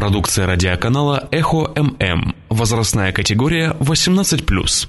[0.00, 2.34] Продукция радиоканала «Эхо ММ».
[2.48, 4.88] Возрастная категория 18+.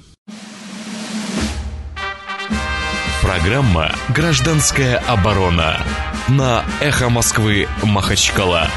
[3.20, 5.76] Программа «Гражданская оборона»
[6.30, 8.68] на «Эхо Москвы» Махачкала.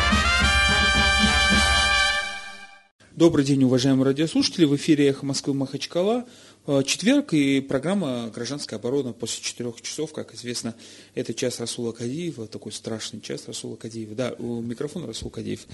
[3.13, 4.65] Добрый день, уважаемые радиослушатели.
[4.65, 6.25] В эфире «Эхо Москвы» Махачкала.
[6.67, 10.73] Э, четверг и программа «Гражданская оборона» после четырех часов, как известно,
[11.13, 14.15] это час Расула Кадиева, такой страшный час Расула Кадиева.
[14.15, 15.67] Да, у микрофона Расул Кадиев.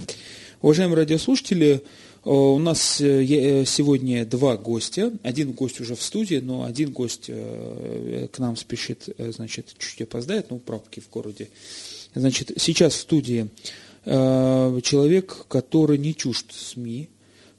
[0.62, 5.14] Уважаемые радиослушатели, э, у нас э, сегодня два гостя.
[5.24, 10.60] Один гость уже в студии, но один гость к нам спешит, значит, чуть опоздает, ну,
[10.60, 11.50] пробки в городе.
[12.14, 13.50] Значит, сейчас в студии
[14.04, 17.10] человек, который не чужд СМИ,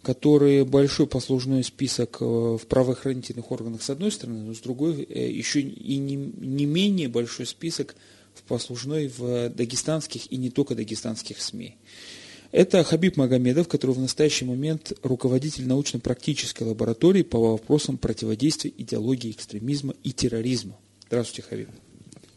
[0.03, 5.31] которые большой послужной список э, в правоохранительных органах с одной стороны, но с другой э,
[5.31, 7.95] еще и не, не менее большой список
[8.35, 11.77] в послужной в дагестанских и не только дагестанских СМИ.
[12.51, 19.95] Это Хабиб Магомедов, который в настоящий момент руководитель научно-практической лаборатории по вопросам противодействия идеологии экстремизма
[20.03, 20.77] и терроризма.
[21.07, 21.69] Здравствуйте, Хабиб.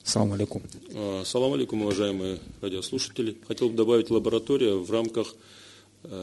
[0.04, 0.62] Салам алейкум.
[0.94, 3.38] А, салам алейкум, уважаемые радиослушатели.
[3.48, 5.36] Хотел бы добавить лаборатория в рамках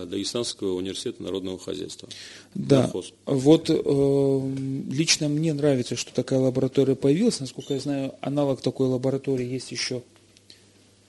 [0.07, 2.09] Дагестанского университета народного хозяйства.
[2.55, 3.13] Да, Нархоз.
[3.27, 4.55] вот э,
[4.91, 7.41] лично мне нравится, что такая лаборатория появилась.
[7.41, 10.03] Насколько я знаю, аналог такой лаборатории есть еще.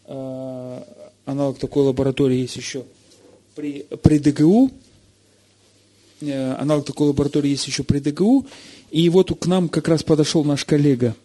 [0.06, 0.84] Э,
[1.26, 2.84] аналог такой лаборатории есть еще
[3.56, 4.72] при, при ДГУ.
[6.22, 8.46] Э, аналог такой лаборатории есть еще при ДГУ.
[8.92, 11.16] И вот к нам как раз подошел наш коллега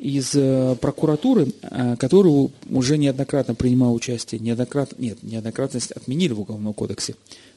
[0.00, 6.74] из э, прокуратуры, э, который уже неоднократно принимал участие, неоднократно, нет, неоднократность отменили в Уголовном
[6.74, 7.14] кодексе,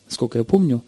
[0.08, 0.84] насколько я помню,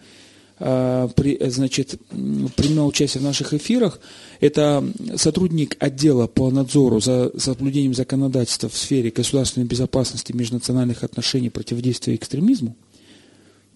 [0.59, 3.99] э, при, значит, принимал участие в наших эфирах.
[4.39, 4.83] Это
[5.15, 12.75] сотрудник отдела по надзору за соблюдением законодательства в сфере государственной безопасности, межнациональных отношений, противодействия экстремизму.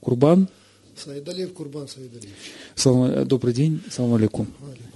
[0.02, 0.48] Курбан.
[0.96, 2.30] Саидалиев Курбан Саидалиевич.
[2.76, 4.48] Салам, добрый день, салам алейкум.
[4.62, 4.87] алейкум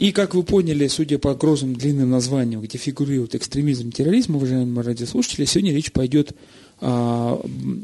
[0.00, 4.82] и, как вы поняли, судя по грозным длинным названиям, где фигурирует экстремизм и терроризм, уважаемые
[4.82, 6.32] радиослушатели, сегодня речь пойдет
[6.80, 7.38] а,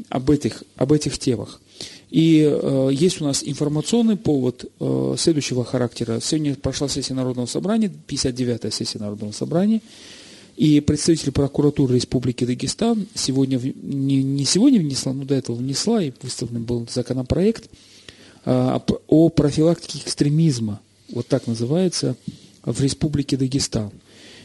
[0.09, 1.61] об, этих, об этих темах.
[2.09, 6.19] И э, есть у нас информационный повод э, следующего характера.
[6.19, 9.81] Сегодня прошла сессия Народного собрания, 59-я сессия Народного собрания,
[10.55, 16.11] и представитель прокуратуры Республики Дагестан сегодня, не, не сегодня внесла, но до этого внесла, и
[16.23, 17.69] выставлен был законопроект
[18.45, 22.15] э, о профилактике экстремизма вот так называется,
[22.63, 23.91] в Республике Дагестан.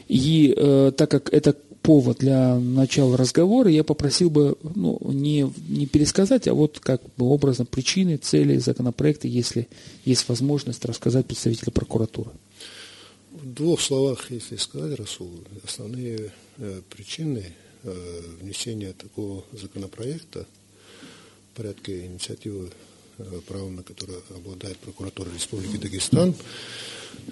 [0.09, 5.87] И э, так как это повод для начала разговора, я попросил бы ну, не, не
[5.87, 9.69] пересказать, а вот как бы образом причины, цели законопроекта, если
[10.05, 12.31] есть возможность рассказать представителю прокуратуры.
[13.33, 15.31] В двух словах, если сказать, Расул,
[15.65, 17.53] основные э, причины
[17.83, 20.47] э, внесения такого законопроекта
[21.53, 22.71] в порядке инициативы
[23.47, 26.35] правом, на которое обладает прокуратура Республики Дагестан,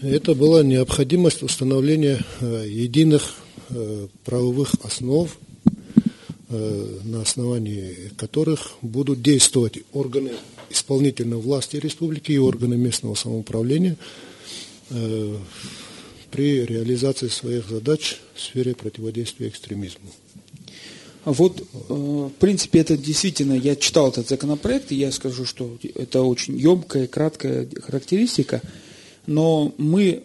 [0.02, 3.34] это была необходимость установления э, единых
[3.70, 5.30] э, правовых основ,
[6.50, 10.32] на основании которых будут действовать органы
[10.68, 13.96] исполнительной власти республики и органы местного самоуправления
[14.88, 20.10] при реализации своих задач в сфере противодействия экстремизму.
[21.24, 26.22] Вот, э, в принципе, это действительно, я читал этот законопроект, и я скажу, что это
[26.22, 28.62] очень емкая, краткая характеристика,
[29.26, 30.22] но мы,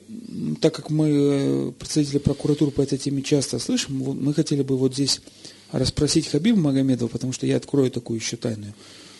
[0.61, 4.93] так как мы, э, представители прокуратуры по этой теме часто слышим, мы хотели бы вот
[4.93, 5.21] здесь
[5.71, 8.73] расспросить Хабиба Магомедова, потому что я открою такую еще тайную,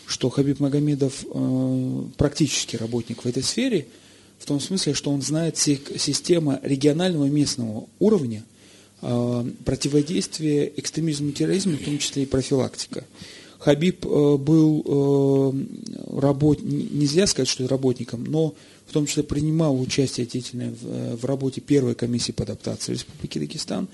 [0.06, 3.86] что Хабиб Магомедов э, практически работник в этой сфере,
[4.38, 8.44] в том смысле, что он знает систему регионального местного уровня–
[9.00, 13.04] противодействие экстремизму и терроризму, в том числе и профилактика.
[13.58, 16.60] Хабиб э, был э, работ...
[16.62, 18.54] нельзя сказать, что работником, но
[18.86, 23.88] в том числе принимал участие деятельное в работе первой комиссии по адаптации Республики Дагестан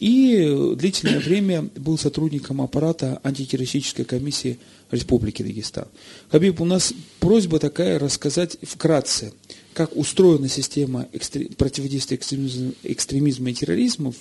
[0.00, 4.58] и длительное время был сотрудником аппарата антитеррористической комиссии
[4.90, 5.86] Республики Дагестан.
[6.30, 9.32] Хабиб, у нас просьба такая рассказать вкратце,
[9.74, 11.08] как устроена система
[11.56, 14.12] противодействия экстремизму, и терроризма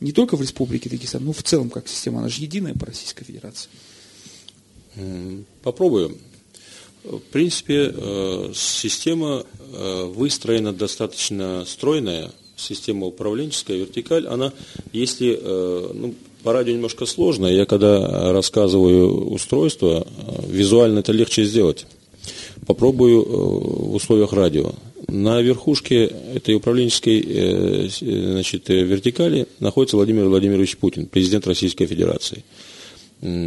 [0.00, 3.24] не только в Республике Дагестан, но в целом как система, она же единая по Российской
[3.24, 3.68] Федерации.
[5.62, 6.18] Попробую.
[7.04, 14.52] В принципе, э, система э, выстроена достаточно стройная, система управленческая, вертикаль, она,
[14.92, 16.14] если, э, ну,
[16.44, 20.06] по радио немножко сложно, я когда рассказываю устройство,
[20.46, 21.86] визуально это легче сделать.
[22.66, 24.72] Попробую в условиях радио.
[25.12, 32.44] На верхушке этой управленческой э, значит, вертикали находится Владимир Владимирович Путин, президент Российской Федерации.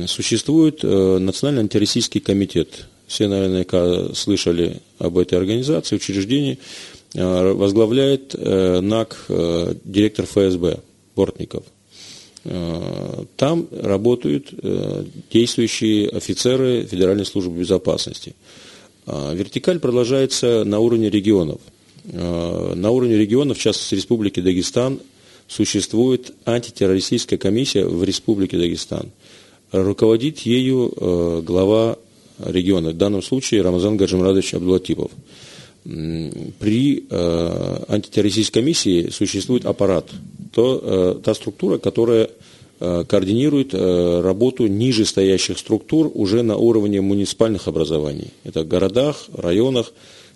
[0.06, 2.85] Существует Национальный антироссийский комитет.
[3.07, 6.59] Все, наверное, слышали об этой организации, учреждении.
[7.13, 9.25] Возглавляет НАК
[9.83, 10.79] директор ФСБ
[11.15, 11.63] Бортников.
[12.44, 14.53] Там работают
[15.33, 18.35] действующие офицеры Федеральной службы безопасности.
[19.06, 21.60] Вертикаль продолжается на уровне регионов.
[22.12, 25.00] На уровне регионов, в частности Республики Дагестан,
[25.48, 29.12] существует антитеррористическая комиссия в Республике Дагестан.
[29.72, 31.98] Руководит ею э, глава
[32.40, 35.12] региона, в данном случае Рамазан Гаджимрадович Абдулатипов.
[35.84, 40.10] При антитеррористической комиссии существует аппарат,
[40.52, 42.30] то, та структура, которая
[42.80, 48.31] координирует работу ниже стоящих структур уже на уровне муниципальных образований.
[48.44, 49.94] Это в городах, районах,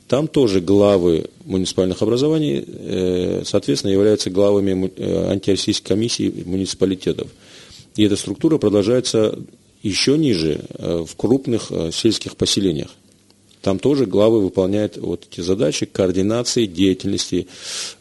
[0.10, 7.28] там тоже главы муниципальных образований, э, соответственно, являются главами э, антироссийской комиссии муниципалитетов.
[7.96, 9.38] И эта структура продолжается
[9.84, 12.90] еще ниже, э, в крупных сельских поселениях.
[13.70, 17.46] Там тоже главы выполняют вот эти задачи координации деятельности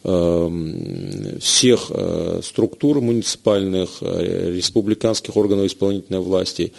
[0.03, 6.73] э, всех э, структур муниципальных, э, республиканских органов исполнительной власти,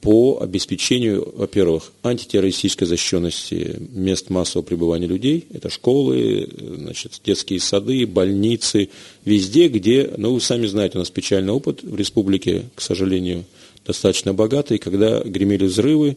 [0.00, 5.46] по обеспечению, во-первых, антитеррористической защищенности мест массового пребывания людей.
[5.52, 8.90] Это школы, значит, детские сады, больницы,
[9.24, 13.44] везде, где, ну, вы сами знаете, у нас печальный опыт в республике, к сожалению,
[13.84, 16.16] достаточно богатый, когда гремели взрывы,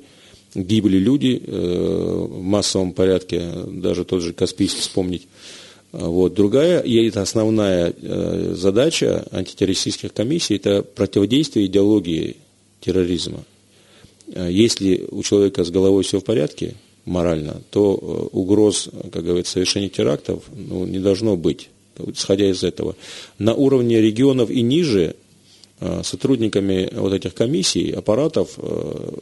[0.55, 5.27] гибли люди э, в массовом порядке, даже тот же Каспийский вспомнить.
[5.91, 6.33] Вот.
[6.33, 12.37] Другая, и это основная э, задача антитеррористических комиссий, это противодействие идеологии
[12.81, 13.43] терроризма.
[14.27, 19.53] Э, если у человека с головой все в порядке, морально, то э, угроз, как говорится,
[19.53, 21.69] совершения терактов ну, не должно быть,
[22.07, 22.95] исходя из этого.
[23.37, 25.15] На уровне регионов и ниже
[26.03, 28.57] сотрудниками вот этих комиссий, аппаратов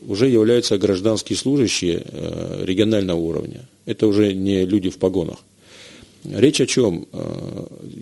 [0.08, 2.06] уже являются гражданские служащие
[2.64, 3.68] регионального уровня.
[3.86, 5.38] Это уже не люди в погонах.
[6.24, 7.08] Речь о чем?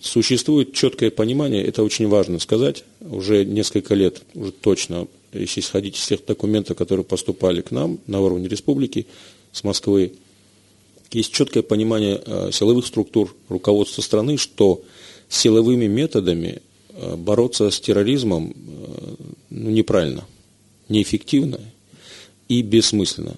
[0.03, 6.05] Существует четкое понимание, это очень важно сказать, уже несколько лет, уже точно если исходить из
[6.07, 9.07] тех документов, которые поступали к нам на уровне республики
[9.51, 10.13] с Москвы,
[11.11, 14.83] есть четкое понимание э, силовых структур руководства страны, что
[15.27, 16.59] силовыми методами э,
[17.15, 19.15] бороться с терроризмом э,
[19.49, 20.25] ну, неправильно,
[20.87, 21.59] неэффективно
[22.47, 23.35] и бессмысленно.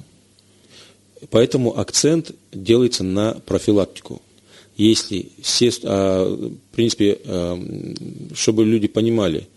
[1.29, 4.21] Поэтому акцент делается на профилактику.
[4.77, 7.19] Если все, а, в принципе,
[8.33, 9.47] чтобы люди понимали,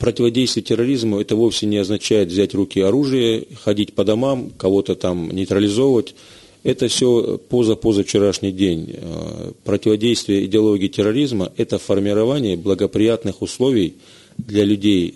[0.00, 5.30] противодействие терроризму это вовсе не означает взять в руки оружие, ходить по домам, кого-то там
[5.30, 6.14] нейтрализовывать.
[6.62, 8.94] Это все поза-позавчерашний день.
[8.94, 13.94] Э, противодействие идеологии терроризма– это формирование благоприятных условий
[14.36, 15.14] для людей,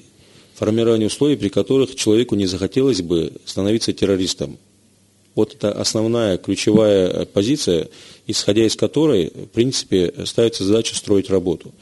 [0.54, 4.56] формирование условий, при которых человеку не захотелось бы становиться террористом.
[5.34, 7.88] Вот это основная, ключевая позиция,
[8.26, 11.72] исходя из которой, в принципе, ставится задача строить работу.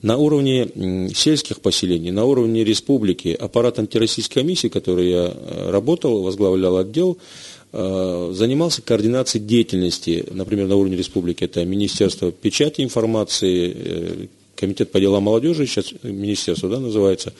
[0.00, 0.68] На уровне
[1.14, 7.18] сельских поселений, на уровне республики аппарат антироссийской комиссии, который я э, работал, возглавлял отдел, э,
[7.72, 15.24] занимался координацией деятельности, например, на уровне республики, это Министерство печати информации, э, Комитет по делам
[15.24, 17.32] молодежи, сейчас министерство да, называется,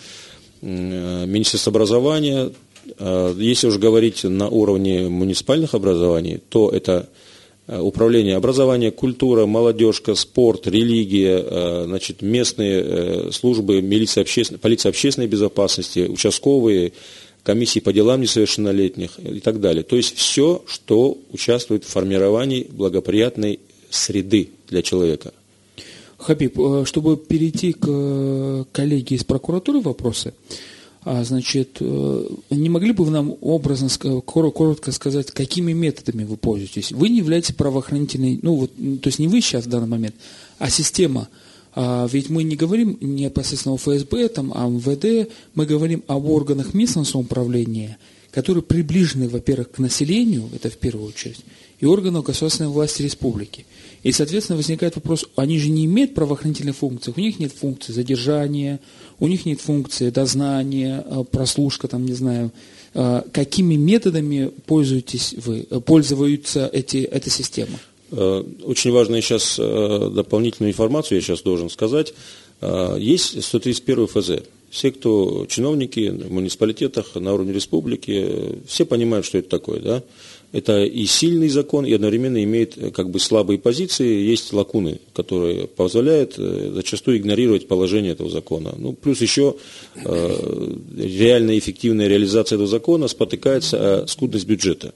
[0.61, 2.51] Министерство образования.
[2.99, 7.09] Если уже говорить на уровне муниципальных образований, то это
[7.69, 14.91] Э, управление образования, культура, молодежка, спорт, религия, э, значит, местные э, службы, милиция, общественной, полиция
[14.91, 16.93] общественной безопасности, участковые,
[17.43, 19.83] комиссии по делам несовершеннолетних и так далее.
[19.83, 25.33] То есть все, что участвует в формировании благоприятной среды для человека.
[26.19, 26.57] Хабиб,
[26.87, 30.35] чтобы перейти к коллеге из прокуратуры вопросы,
[31.05, 36.93] а, значит, э, не могли бы вы нам образно, коротко сказать, какими методами вы пользуетесь?
[36.93, 40.15] Вы не являетесь правоохранительной, ну вот, то есть не вы сейчас в данный момент,
[40.59, 41.29] а система.
[41.75, 46.75] А ведь мы не говорим непосредственно о ФСБ, там, о МВД, мы говорим об органах
[46.75, 47.97] местного самоуправления,
[48.31, 51.41] которые приближены, во-первых, к населению, это в первую очередь,
[51.81, 53.65] и органов государственной власти республики.
[54.03, 58.79] И, соответственно, возникает вопрос, они же не имеют правоохранительных функций, у них нет функции задержания,
[59.19, 62.53] у них нет функции дознания, э, прослушка, там, не знаю,
[62.95, 67.79] э, какими методами пользуетесь вы, э, пользуются эти, эта система?
[68.13, 72.15] Очень важную сейчас дополнительную информацию я сейчас должен сказать.
[72.99, 74.31] Есть 131 ФЗ.
[74.71, 79.81] Все, кто чиновники в муниципалитетах на уровне республики, все понимают, что это такое.
[79.81, 80.03] Да?
[80.53, 85.67] Это и сильный закон, и одновременно имеет э, как бы слабые позиции, есть лакуны, которые
[85.67, 88.75] позволяют э, зачастую игнорировать положение этого закона.
[88.77, 89.57] Ну, плюс еще
[89.95, 94.93] э, реальная эффективная реализация этого закона спотыкается о скудность бюджета.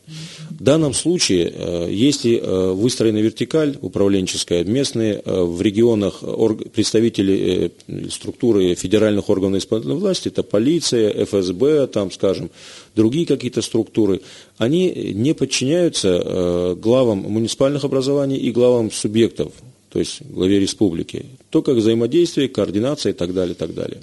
[0.50, 7.72] В данном случае, э, если э, выстроена вертикаль управленческая, местные э, в регионах орг, представители
[7.88, 12.50] э, структуры федеральных органов исполнительной власти, это полиция, ФСБ, там, скажем,
[12.96, 14.22] другие какие-то структуры,
[14.56, 19.52] они не подчиняются э, главам муниципальных образований и главам субъектов,
[19.90, 21.26] то есть главе республики.
[21.50, 24.00] Только взаимодействие, координация и так далее, и так далее.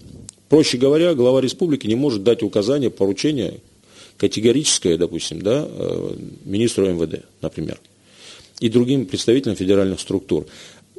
[0.48, 3.56] Проще говоря, глава республики не может дать указания, поручения
[4.18, 7.80] категорическое, допустим, да, э, министру МВД, например,
[8.60, 10.46] и другим представителям федеральных структур.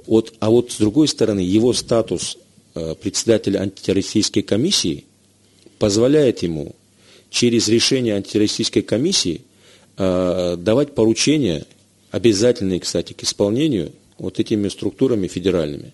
[0.07, 2.37] Вот, а вот с другой стороны, его статус
[2.75, 5.05] э, председателя антитеррористической комиссии
[5.79, 6.75] позволяет ему
[7.35, 9.41] через решение антитеррористической комиссии
[9.99, 11.67] э, давать поручения,
[12.13, 15.93] обязательные, кстати, к исполнению вот этими структурами федеральными.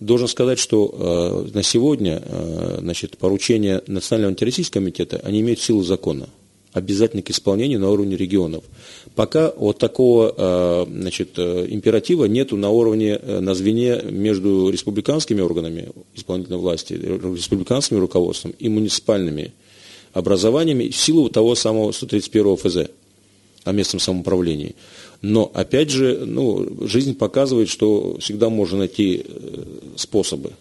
[0.00, 5.82] Должен сказать, что э, на сегодня э, значит, поручения Национального антитеррористического комитета, они имеют силу
[5.82, 6.30] закона,
[6.72, 8.64] обязательны к исполнению на уровне регионов.
[9.14, 16.94] Пока вот такого значит, императива нету на уровне, на звене между республиканскими органами исполнительной власти,
[16.94, 19.52] республиканским руководством и муниципальными
[20.12, 22.76] образованиями в силу того самого 131 ФЗ
[23.64, 24.74] о местном самоуправлении.
[25.22, 29.64] Но, опять же, ну, жизнь показывает, что всегда можно найти э,
[29.96, 30.52] способы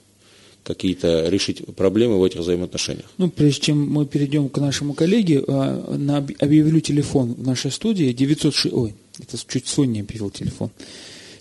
[0.63, 3.07] какие-то решить проблемы в этих взаимоотношениях.
[3.17, 5.97] Ну, прежде чем мы перейдем к нашему коллеге, а,
[6.39, 8.73] объявлю телефон в нашей студии 906...
[8.73, 10.69] Ой, это чуть Соня объявил телефон.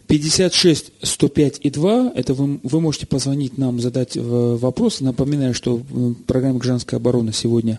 [0.09, 5.01] 56 105 и 2, это вы, вы можете позвонить нам, задать э, вопрос.
[5.01, 7.79] Напоминаю, что в программе «Гражданская оборона» сегодня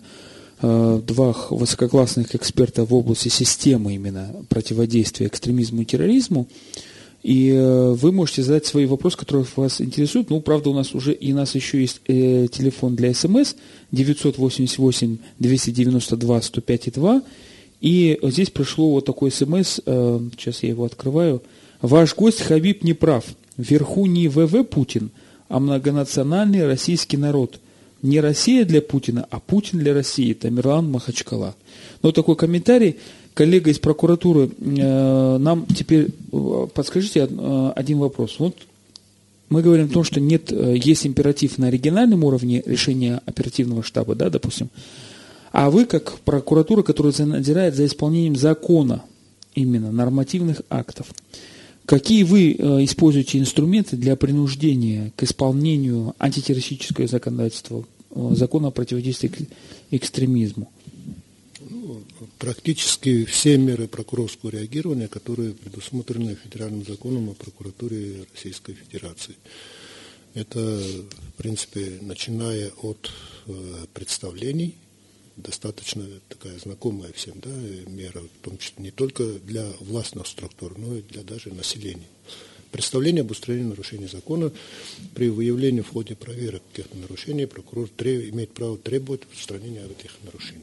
[0.62, 6.46] э, два высококлассных эксперта в области системы именно противодействия экстремизму и терроризму.
[7.24, 10.30] И э, вы можете задать свои вопросы, которые вас интересуют.
[10.30, 13.56] Ну, правда, у нас уже и у нас еще есть э, телефон для СМС
[13.90, 17.22] 988 292 105 и 2.
[17.80, 21.42] И здесь пришло вот такой СМС, э, сейчас я его открываю–
[21.82, 23.24] Ваш гость Хабиб не прав.
[23.56, 25.10] Вверху не ВВ Путин,
[25.48, 27.60] а многонациональный российский народ.
[28.02, 30.32] Не Россия для Путина, а Путин для России.
[30.32, 31.54] Тамерлан Махачкала.
[32.02, 32.96] Но такой комментарий.
[33.34, 38.36] Коллега из прокуратуры, э, нам теперь э, подскажите э, один вопрос.
[38.38, 38.56] Вот
[39.48, 44.30] мы говорим о том, что нет, есть императив на региональном уровне решения оперативного штаба, да,
[44.30, 44.68] допустим.
[45.52, 49.02] А вы, как прокуратура, которая надзирает за исполнением закона,
[49.54, 51.08] именно нормативных актов,
[51.90, 59.48] Какие вы э, используете инструменты для принуждения к исполнению антитеррористического законодательства, э, закона о противодействии
[59.90, 60.70] экстремизму?
[61.68, 62.00] Ну,
[62.38, 69.34] практически все меры прокурорского реагирования, которые предусмотрены федеральным законом о прокуратуре Российской Федерации.
[70.34, 73.10] Это, в принципе, начиная от
[73.48, 73.52] э,
[73.92, 74.76] представлений
[75.42, 77.50] достаточно такая знакомая всем да,
[77.90, 82.08] мера, в том числе не только для властных структур, но и для даже населения.
[82.70, 84.52] Представление об устранении нарушений закона
[85.14, 90.62] при выявлении в ходе проверок каких-то нарушений прокурор имеет право требовать устранения этих нарушений.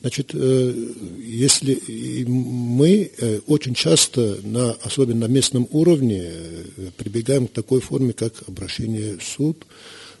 [0.00, 0.74] Значит, э,
[1.22, 8.12] если мы э, очень часто, на, особенно на местном уровне, э, прибегаем к такой форме,
[8.12, 9.64] как обращение в суд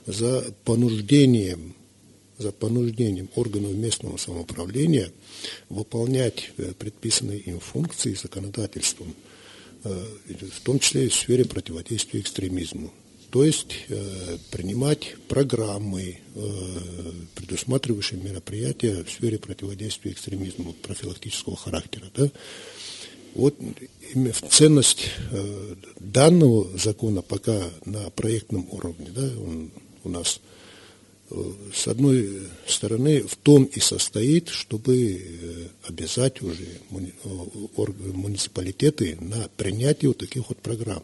[0.06, 1.74] за понуждением
[2.42, 5.10] за понуждением органов местного самоуправления
[5.68, 9.14] выполнять э, предписанные им функции законодательством,
[9.84, 12.92] э, в том числе и в сфере противодействия экстремизму.
[13.30, 16.18] То есть э, принимать программы,
[17.34, 22.10] предусматривающие мероприятия в сфере противодействия экстремизму профилактического характера.
[22.14, 22.30] Да?
[23.34, 23.56] Вот
[24.50, 25.08] ценность
[25.98, 29.70] данного закона пока на проектном уровне, да, он
[30.04, 30.40] у нас
[31.74, 40.18] с одной стороны, в том и состоит, чтобы э, обязать уже муниципалитеты на принятие вот
[40.18, 41.02] таких вот программ.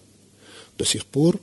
[0.76, 1.40] До сих пор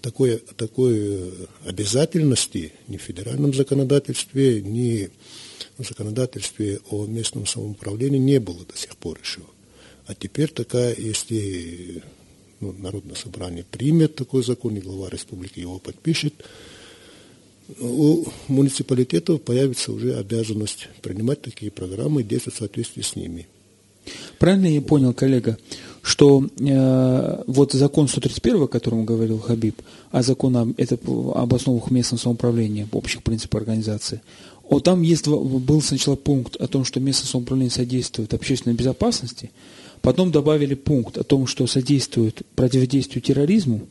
[0.00, 1.30] такой, такой э,
[1.64, 5.10] обязательности ни в федеральном законодательстве, ни
[5.78, 9.40] в законодательстве о местном самоуправлении не было до сих пор еще.
[10.06, 12.02] А теперь такая, если
[12.60, 16.34] ну, Народное собрание примет такой закон, и глава республики его подпишет,
[17.80, 23.46] у муниципалитетов появится уже обязанность принимать такие программы и действовать в соответствии с ними.
[24.38, 25.58] Правильно я понял, коллега,
[26.02, 29.82] что э, вот закон 131, о котором говорил Хабиб,
[30.12, 30.96] а закон об, это,
[31.34, 34.20] об основах местного самоуправления, общих принципах организации,
[34.68, 39.50] О, там есть, был сначала пункт о том, что местное самоуправление содействует общественной безопасности,
[40.02, 43.88] потом добавили пункт о том, что содействует противодействию терроризму,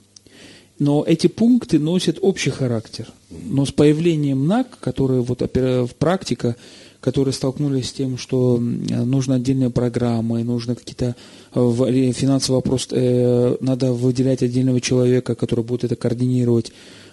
[0.80, 3.08] но эти пункты носят общий характер.
[3.30, 5.42] Но с появлением НАК, которые вот
[6.00, 6.56] практика,
[7.00, 11.16] которые столкнулись с тем, что нужны отдельные программы, нужно какие-то
[11.54, 16.72] э, финансовые вопросы, э, надо выделять отдельного человека, который будет это координировать.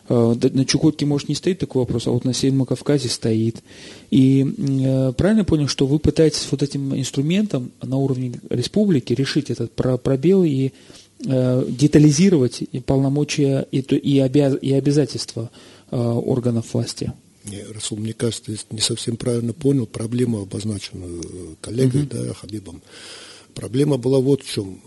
[0.09, 3.63] Э, на Чукотке, может, не стоит такой вопрос, а вот на Северном Кавказе стоит.
[4.11, 10.43] И правильно понял, что вы пытаетесь вот этим инструментом на уровне республики решить этот пробел
[10.43, 15.51] и Э, детализировать и полномочия и, и, обяз, и обязательства
[15.91, 17.13] э, органов власти.
[17.45, 22.83] Не, Расул, мне кажется, не совсем правильно понял проблему, обозначенную э, коллегой, uh да, Хабибом.
[23.55, 24.81] Проблема была вот в чем.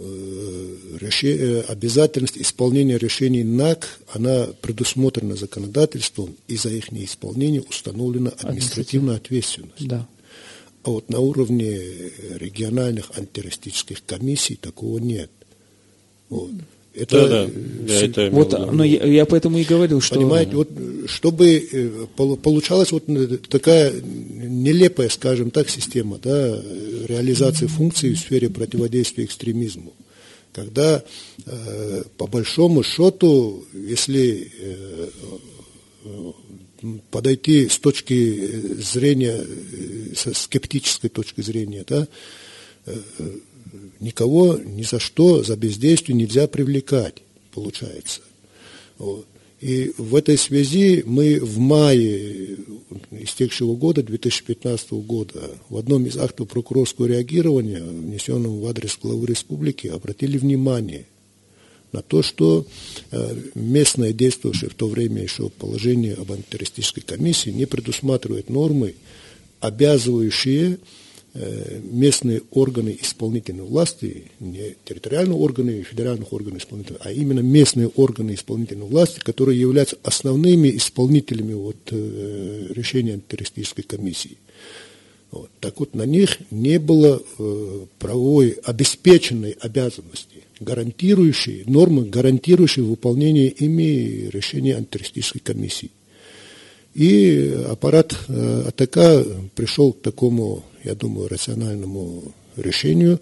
[1.00, 9.88] Решение, обязательность исполнения решений НАК, она предусмотрена законодательством, и за их неисполнение установлена административная ответственность.
[9.88, 10.08] Да.
[10.84, 11.80] А вот на уровне
[12.36, 15.30] региональных антитеррористических комиссий такого нет.
[16.30, 16.52] Вот.
[16.96, 17.48] Это, да,
[17.88, 20.16] да, это вот, но я, я поэтому и говорил, что...
[20.16, 20.70] Понимаете, вот
[21.08, 23.04] чтобы э, получалась вот
[23.50, 26.58] такая нелепая, скажем так, система да,
[27.06, 29.94] реализации функций в сфере противодействия экстремизму.
[30.54, 31.04] Когда,
[31.46, 35.10] э, по большому счету, если э,
[37.12, 39.46] подойти с точки зрения,
[40.16, 42.08] со скептической точки зрения, да,
[44.00, 47.16] никого ни за что, за бездействие нельзя привлекать,
[47.54, 48.22] получается.
[48.98, 49.26] Вот.
[49.62, 52.58] И в этой связи мы в мае
[53.12, 59.88] истекшего года, 2015 года, в одном из актов прокурорского реагирования, внесенном в адрес главы республики,
[59.88, 61.06] обратили внимание
[61.94, 62.68] на то, что
[63.12, 68.96] э, местное действующее в то время еще положение об антитеррористической комиссии не предусматривает нормы,
[69.62, 70.78] обязывающие
[71.84, 78.88] местные органы исполнительной власти, не территориальные органы федеральных органов исполнительной, а именно местные органы исполнительной
[78.88, 84.38] власти, которые являются основными исполнителями вот, э, решения антитеррористической комиссии.
[85.32, 85.50] Вот.
[85.60, 94.30] Так вот, на них не было э, правовой обеспеченной обязанности, гарантирующей, нормы, гарантирующей выполнение ими
[94.32, 95.92] решения антитеррористической комиссии.
[96.94, 103.20] И аппарат э, АТК пришел к такому, я думаю, рациональному решению.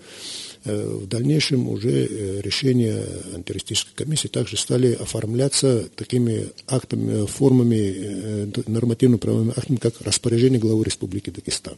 [0.65, 9.53] Э, в дальнейшем уже э, решения антитеррористической комиссии также стали оформляться такими актами, формами, нормативно-правовыми
[9.55, 11.77] актами, как распоряжение главы Республики Дагестан.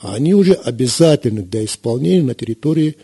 [0.00, 2.96] А они уже обязательны для исполнения на территории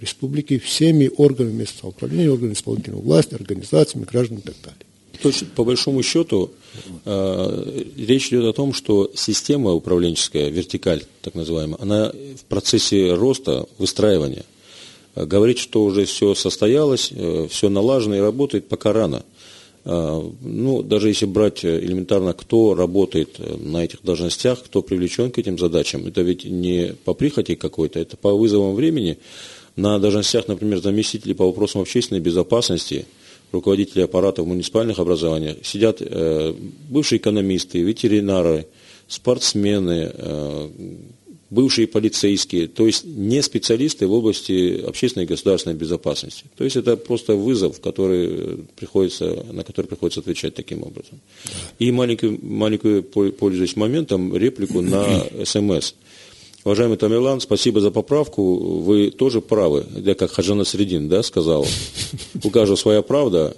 [0.00, 4.86] республики всеми органами местного самоуправления, органами исполнительной власти, организациями, гражданами и так далее.
[5.22, 6.50] То есть, по большому счету,
[7.04, 13.66] э, речь идет о том, что система управленческая, вертикаль так называемая, она в процессе роста,
[13.78, 14.44] выстраивания.
[15.14, 19.24] Э, говорить, что уже все состоялось, э, все налажено и работает, пока рано.
[19.84, 25.58] Э, ну, даже если брать элементарно, кто работает на этих должностях, кто привлечен к этим
[25.58, 29.18] задачам, это ведь не по прихоти какой-то, это по вызовам времени.
[29.74, 33.06] На должностях, например, заместителей по вопросам общественной безопасности–
[33.52, 36.54] руководители аппаратов муниципальных образований, сидят э,
[36.88, 38.66] бывшие экономисты, ветеринары,
[39.08, 40.68] спортсмены, э,
[41.50, 46.44] бывшие полицейские, то есть не специалисты в области общественной и государственной безопасности.
[46.56, 51.20] То есть это просто вызов, который приходится, на который приходится отвечать таким образом.
[51.78, 55.94] И маленькую, маленькую пользуясь моментом, реплику на СМС.
[56.66, 58.56] Уважаемый Тамерлан, спасибо за поправку.
[58.80, 59.86] Вы тоже правы.
[59.94, 61.64] Я как Хаджана Средин, да, сказал.
[62.42, 63.56] У каждого своя правда.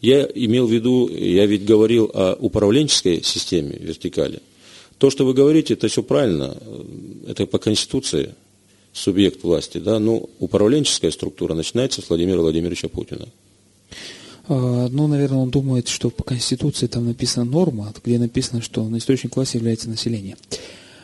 [0.00, 4.40] Я имел в виду, я ведь говорил о управленческой системе вертикали.
[4.98, 6.56] То, что вы говорите, это все правильно.
[7.28, 8.34] Это по Конституции
[8.92, 13.28] субъект власти, да, но управленческая структура начинается с Владимира Владимировича Путина.
[14.48, 18.98] А, ну, наверное, он думает, что по Конституции там написана норма, где написано, что на
[18.98, 20.36] источник власти является население.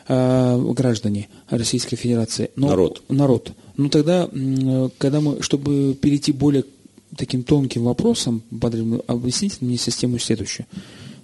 [0.09, 2.49] Э, граждане Российской Федерации.
[2.55, 3.03] Но, народ.
[3.09, 3.51] Народ.
[3.75, 4.29] Ну тогда,
[4.97, 6.63] когда мы, чтобы перейти более
[7.15, 8.41] таким тонким вопросом,
[9.07, 10.65] объясните мне систему следующую.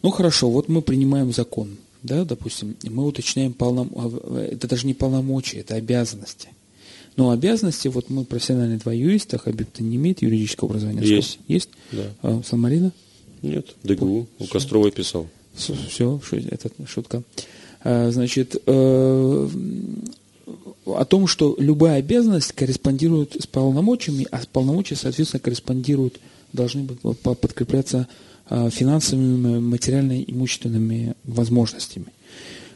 [0.02, 3.90] Ну хорошо, вот мы принимаем закон, да, допустим, мы уточняем полном...
[3.96, 6.50] А, это даже не полномочия, это обязанности.
[7.16, 11.06] Но обязанности, вот мы профессиональные два юриста, Хабиб-то не имеет юридического образования.
[11.06, 11.40] Есть.
[11.48, 11.70] Есть?
[11.94, 12.04] Да.
[12.22, 12.92] А, Сан-Марина?
[13.42, 15.28] Нет, ДГУ, у Кострова писал.
[15.56, 16.20] Все,
[16.50, 17.24] это шутка.
[17.84, 19.50] Э, значит, э,
[20.86, 26.20] о том, что любая обязанность корреспондирует с полномочиями, а полномочия, соответственно, корреспондируют,
[26.54, 28.08] должны подкрепляться
[28.50, 32.08] э, финансовыми, материально-имущественными возможностями.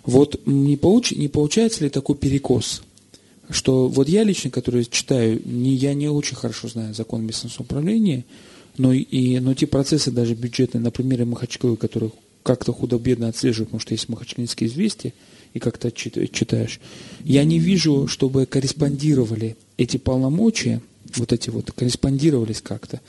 [0.05, 2.81] Вот не, получ, не получается ли такой перекос,
[3.49, 8.25] что вот я лично, который читаю, не, я не очень хорошо знаю закон местного самоуправления,
[8.77, 12.11] но, и, но те процессы даже бюджетные, на примере Махачкалы, которые
[12.47, 15.13] как-то худо-бедно отслеживают, потому что есть махачкалинские известия,
[15.53, 16.79] и как-то читаешь,
[17.25, 20.81] я не вижу, чтобы корреспондировали эти полномочия,
[21.17, 23.01] вот эти вот, корреспондировались как-то.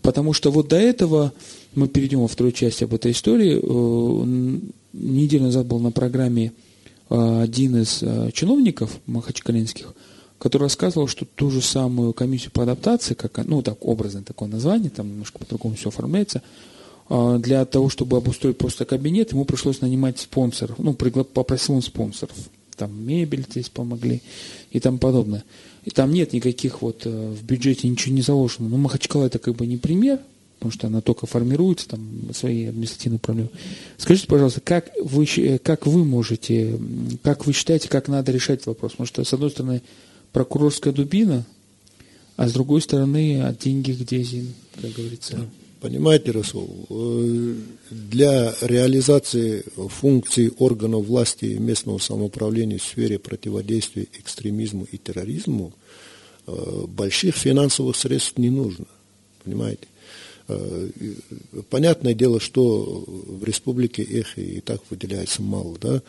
[0.00, 1.32] Потому что вот до этого,
[1.74, 4.60] мы перейдем во вторую часть об этой истории, э,
[4.92, 6.52] неделю назад был на программе
[7.10, 9.92] э, один из э, чиновников махачкалинских,
[10.38, 14.90] который рассказывал, что ту же самую комиссию по адаптации, как, ну, так, образное такое название,
[14.90, 16.42] там немножко по-другому все оформляется,
[17.08, 22.34] для того, чтобы обустроить просто кабинет, ему пришлось нанимать спонсоров, ну, попросил он спонсоров,
[22.76, 24.22] там мебель здесь помогли
[24.70, 25.44] и тому подобное.
[25.84, 28.68] И там нет никаких вот э, в бюджете ничего не заложено.
[28.68, 30.18] Но Махачкала это как бы не пример,
[30.58, 32.00] потому что она только формируется, там
[32.32, 33.50] свои административные проблемы.
[33.98, 36.78] Скажите, пожалуйста, как вы, э, как вы можете,
[37.22, 38.92] как вы считаете, как надо решать вопрос?
[38.92, 39.82] Потому что, с одной стороны,
[40.32, 41.44] прокурорская дубина,
[42.36, 45.48] а с другой стороны, от деньги где зин, как говорится.
[45.84, 47.54] Понимаете, Расул, э,
[47.90, 55.74] для реализации функций органов власти и местного самоуправления в сфере противодействия экстремизму и терроризму
[56.46, 58.86] э, больших финансовых средств не нужно.
[59.44, 59.86] Понимаете?
[60.48, 60.88] Э,
[61.68, 66.02] понятное дело, что в республике Эхи и так выделяется мало, да?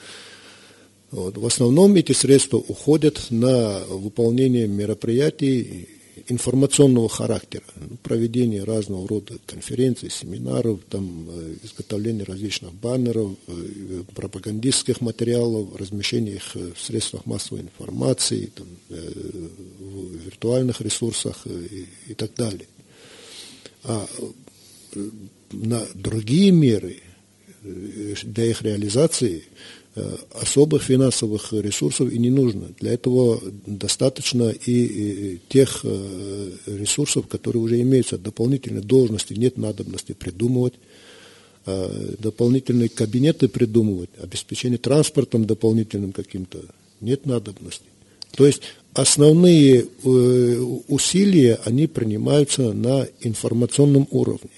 [1.12, 1.38] Вот.
[1.38, 5.90] В основном эти средства уходят на выполнение мероприятий
[6.28, 15.01] информационного характера, ну, проведение разного рода конференций, семинаров, там, э, изготовление различных баннеров, э, пропагандистских
[15.01, 19.12] материалов, размещение их в средствах массовой информации, там, э,
[19.80, 22.67] в виртуальных ресурсах и, и так далее.
[23.84, 24.08] А
[25.51, 27.01] на другие меры
[27.62, 29.85] для их реализации– Э,
[30.42, 32.68] особых финансовых ресурсов и не нужно.
[32.80, 38.18] Для этого достаточно и, тех э, ресурсов, которые уже имеются.
[38.18, 40.74] Дополнительные должности нет надобности придумывать,
[41.66, 46.60] э, дополнительные кабинеты придумывать, обеспечение транспортом дополнительным каким-то
[47.00, 47.86] нет надобности.
[48.36, 54.50] То есть основные усилия, они принимаются на информационном уровне.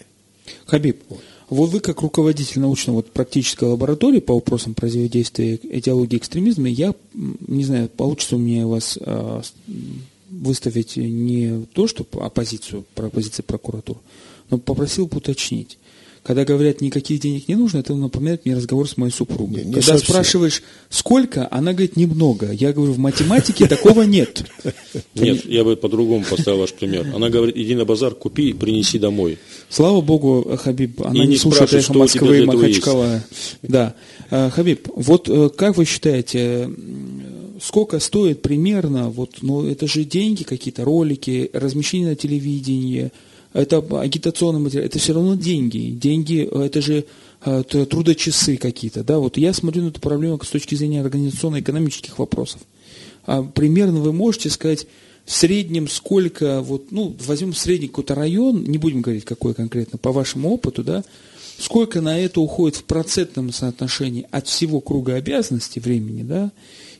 [0.65, 1.03] Хабиб,
[1.49, 1.69] вот.
[1.69, 8.39] Вы, как руководитель научно-практической лаборатории по вопросам противодействия идеологии экстремизма, я не знаю, получится у
[8.39, 9.41] меня вас а,
[10.29, 13.99] выставить не то, что оппозицию, про оппозицию прокуратуры,
[14.49, 15.77] но попросил бы уточнить.
[16.27, 19.63] Когда говорят, никаких денег не нужно, это напоминает мне разговор с моей супругой.
[19.63, 20.07] Не, не Когда совсем.
[20.09, 22.51] спрашиваешь, сколько, она говорит, немного.
[22.51, 24.43] Я говорю, в математике такого нет.
[25.15, 27.07] Нет, я бы по-другому поставил ваш пример.
[27.15, 29.37] Она говорит, иди на базар, купи и принеси домой.
[29.69, 33.23] Слава Богу, Хабиб, она не, слушает эхо Москвы и Махачкала.
[33.61, 33.95] Да.
[34.29, 36.69] А, Хабиб, вот э, как вы считаете,
[37.61, 43.11] сколько стоит примерно, вот, ну, это же деньги какие-то, ролики, размещение на телевидении,
[43.57, 45.89] это агитационный материал, это все равно деньги.
[45.89, 47.05] Деньги, это же
[47.43, 52.61] э, трудочасы какие-то, да, вот я смотрю на эту проблему с точки зрения организационно-экономических вопросов.
[53.25, 54.85] А примерно вы можете сказать,
[55.25, 60.11] в среднем сколько, вот, ну, возьмем средний какой-то район, не будем говорить, какой конкретно, по
[60.11, 61.03] вашему опыту, да,
[61.57, 66.51] сколько на это уходит в процентном соотношении от всего круга обязанностей времени, да,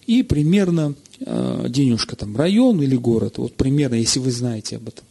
[0.07, 5.05] и примерно э, денежка там, район или город, вот примерно, если вы знаете об этом.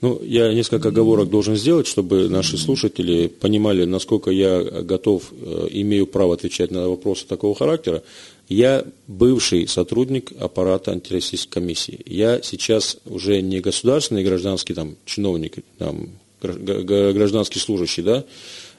[0.00, 6.06] Ну, я несколько оговорок должен сделать, чтобы наши слушатели понимали, насколько я готов, э, имею
[6.06, 8.02] право отвечать на вопросы такого характера.
[8.48, 12.00] Я бывший сотрудник аппарата антитеррористической комиссии.
[12.06, 16.08] Я сейчас уже не государственный гражданский там, чиновник, там,
[16.40, 18.24] гражданский служащий, да,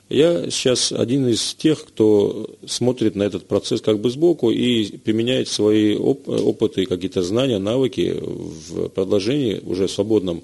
[0.10, 5.48] я сейчас один из тех, кто смотрит на этот процесс как бы сбоку и применяет
[5.48, 10.44] свои оп- опыты, какие-то знания, навыки в продолжении уже свободном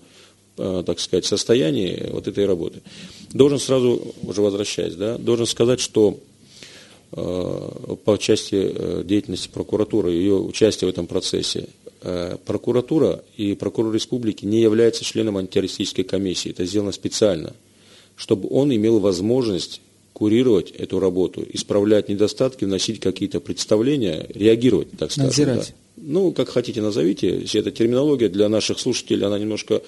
[0.57, 2.81] так сказать, состоянии вот этой работы.
[3.31, 6.19] Должен сразу, уже возвращаясь, да, должен сказать, что
[7.11, 7.69] э,
[8.03, 11.67] по части э, деятельности прокуратуры, ее участия в этом процессе,
[12.45, 16.51] прокуратура и прокурор республики не является членом антитеррористической комиссии.
[16.51, 17.53] Это сделано специально,
[18.15, 19.81] чтобы он имел возможность
[20.17, 25.37] курировать эту работу, исправлять недостатки, вносить какие-то представления, реагировать, так сказать.
[25.37, 25.67] Надзирать.
[25.67, 29.81] Да ну, как хотите назовите, эта терминология для наших слушателей, она немножко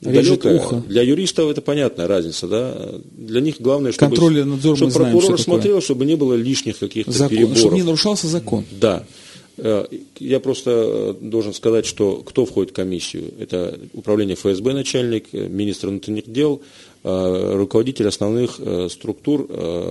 [0.00, 0.56] Режет далекая.
[0.56, 0.82] Ухо.
[0.86, 2.94] Для юристов это понятная разница, да.
[3.12, 7.12] Для них главное, чтобы, Контроль надзор чтобы прокурор знаем, смотрел, чтобы не было лишних каких-то
[7.12, 7.58] закон, переборов.
[7.58, 8.64] Чтобы не нарушался закон.
[8.70, 9.04] Да.
[9.58, 9.84] Э,
[10.18, 13.24] я просто э, должен сказать, что кто входит в комиссию.
[13.38, 16.62] Это управление ФСБ начальник, э, министр внутренних дел,
[17.02, 18.60] руководитель основных
[18.90, 19.46] структур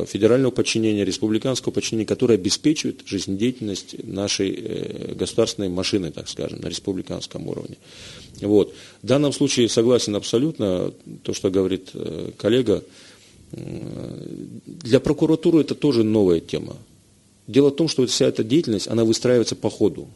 [0.07, 7.77] федерального подчинения, республиканского подчинения, которые обеспечивают жизнедеятельность нашей государственной машины, так скажем, на республиканском уровне.
[8.41, 8.73] Вот.
[9.01, 10.93] В данном случае согласен абсолютно
[11.23, 11.91] то, что говорит
[12.37, 12.83] коллега.
[13.51, 16.77] Для прокуратуры это тоже новая тема.
[17.47, 20.07] Дело в том, что вся эта деятельность, она выстраивается по ходу,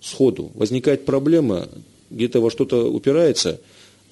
[0.00, 0.50] сходу.
[0.54, 1.68] Возникает проблема,
[2.10, 3.60] где-то во что-то упирается,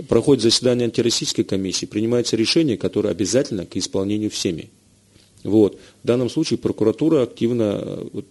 [0.09, 4.71] проходит заседание антироссийской комиссии, принимается решение, которое обязательно к исполнению всеми.
[5.45, 5.79] Вот.
[6.03, 8.27] В данном случае прокуратура активно, вот,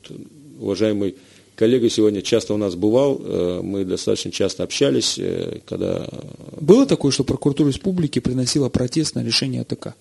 [0.60, 1.16] уважаемый
[1.56, 6.08] коллега сегодня часто у нас бывал, э, мы достаточно часто общались, э, когда...
[6.60, 9.96] Было такое, что прокуратура республики приносила протест на решение АТК?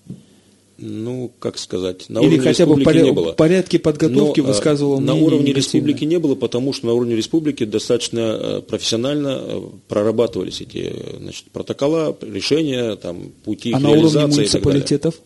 [0.78, 3.32] Ну, как сказать, на Или уровне хотя бы республики не было.
[3.32, 8.20] порядке подготовки Но, высказывал На уровне республики не было, потому что на уровне республики достаточно
[8.20, 14.20] э, профессионально э, прорабатывались эти значит, протокола, решения, там, пути А их на уровне реализации
[14.20, 14.78] и так далее.
[14.78, 15.20] муниципалитетов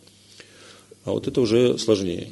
[1.05, 2.29] А вот это уже сложнее.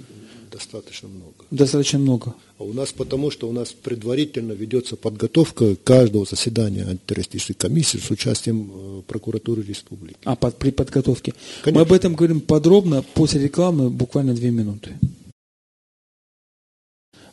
[0.52, 1.41] Достаточно много.
[1.52, 2.34] Достаточно много.
[2.58, 8.10] А у нас потому, что у нас предварительно ведется подготовка каждого заседания антитеррористической комиссии с
[8.10, 10.18] участием э, прокуратуры республики.
[10.24, 11.34] А под, при подготовке.
[11.34, 11.82] Мы Конечно.
[11.82, 14.92] об этом говорим подробно после рекламы, буквально две минуты.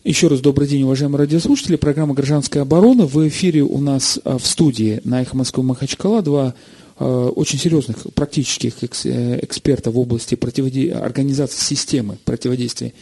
[0.04, 1.76] Еще раз добрый день, уважаемые радиослушатели.
[1.76, 3.06] Программа «Гражданская оборона».
[3.06, 6.54] В эфире у нас а, в студии на «Эхо Москвы» Махачкала два
[6.98, 12.94] а, очень серьезных практических э, эксперта в области противоде- организации системы противодействия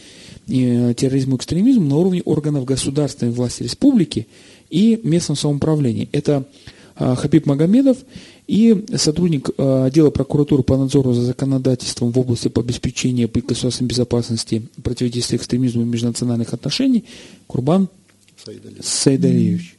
[0.47, 4.27] терроризму и экстремизму на уровне органов государственной власти республики
[4.69, 6.07] и местного самоуправления.
[6.11, 6.45] Это
[6.95, 7.97] а, Хабиб Магомедов
[8.47, 14.63] и сотрудник а, отдела прокуратуры по надзору за законодательством в области по обеспечению государственной безопасности,
[14.83, 17.05] противодействия экстремизму и межнациональных отношений
[17.45, 17.89] Курбан.
[18.81, 19.77] Сайдалиевич.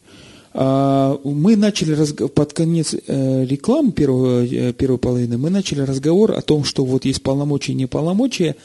[0.54, 1.94] А, Мы начали
[2.28, 7.04] под конец э, рекламы первого, э, первой половины, мы начали разговор о том, что вот
[7.04, 8.56] есть полномочия и неполномочия,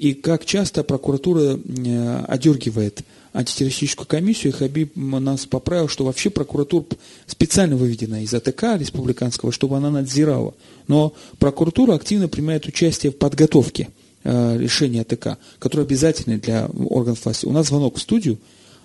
[0.00, 3.02] и как часто прокуратура э, одергивает
[3.34, 6.86] антитеррористическую комиссию, и Хабиб нас поправил, что вообще прокуратура
[7.26, 10.54] специально выведена из АТК республиканского, чтобы она надзирала.
[10.88, 13.90] Но прокуратура активно принимает участие в подготовке
[14.24, 17.44] э, решения АТК, которое обязательно для органов власти.
[17.44, 18.38] У нас звонок в студию.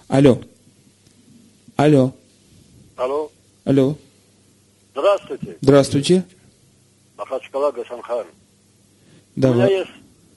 [0.10, 0.42] Алло.
[1.78, 2.14] Алло.
[2.98, 3.32] Алло,
[3.64, 3.96] Алло.
[4.92, 6.26] здравствуйте, Здравствуйте.
[7.18, 8.26] Махачкала Гасанхан.
[9.38, 9.92] Да, У меня есть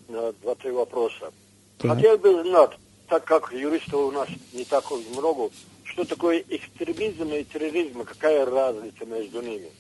[0.08, 1.32] два-три вопроса.
[1.78, 1.96] Так.
[1.96, 2.72] Хотел бы знать,
[3.08, 5.50] так как юристов у нас не так уж много,
[5.84, 9.70] что такое экстремизм и терроризм, какая разница между ними?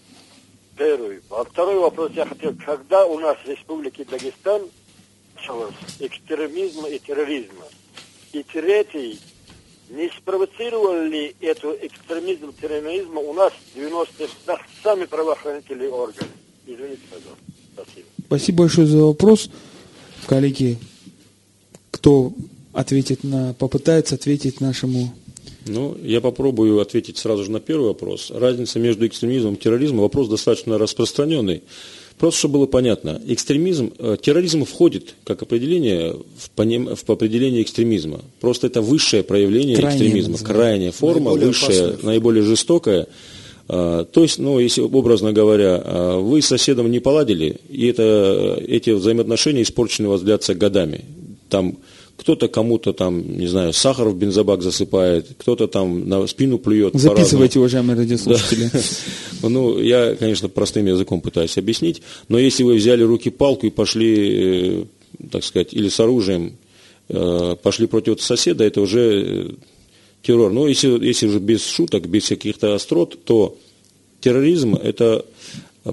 [0.76, 1.20] Первый.
[1.30, 4.62] А второй вопрос я хотел, когда у нас в Республике Дагестан
[5.34, 7.56] началось экстремизм и терроризм?
[8.32, 9.18] И третий,
[9.90, 16.30] не спровоцировал ли эту экстремизм, терроризм у нас в 90-х годах сами правоохранительные органы?
[16.66, 17.44] Извините, пожалуйста.
[17.74, 18.06] Спасибо.
[18.26, 19.50] Спасибо большое за вопрос.
[20.28, 20.76] Коллеги,
[21.90, 22.32] кто
[22.74, 25.10] ответит на, попытается ответить нашему
[25.66, 28.30] Ну, я попробую ответить сразу же на первый вопрос.
[28.30, 31.62] Разница между экстремизмом и терроризмом вопрос достаточно распространенный.
[32.18, 38.20] Просто чтобы было понятно, экстремизм, э, терроризм входит как определение в, поним- в определение экстремизма.
[38.40, 40.54] Просто это высшее проявление Крайнее экстремизма, называется.
[40.62, 42.06] крайняя форма, Наиболее высшая, опасная.
[42.06, 43.06] наиболее жестокая.
[43.68, 48.58] А, То есть, ну, если образно говоря, а, вы с соседом не поладили, и это,
[48.66, 51.04] эти взаимоотношения испорчены у вас длятся годами.
[51.50, 51.78] Там
[52.18, 56.94] кто-то кому-то там, не знаю, сахар в бензобак засыпает, кто-то там на спину плюет.
[56.94, 58.70] Записывайте, уважаемые радиослушатели.
[59.40, 64.80] Ну, я, конечно, простым языком пытаюсь объяснить, но если вы взяли руки палку и пошли,
[64.80, 64.84] э,
[65.30, 66.56] так сказать, или с оружием,
[67.08, 69.50] э, пошли против соседа, это уже э,
[70.22, 70.52] террор.
[70.52, 73.56] Но если, если уже без шуток, без каких-то острот, то
[74.20, 75.24] терроризм– это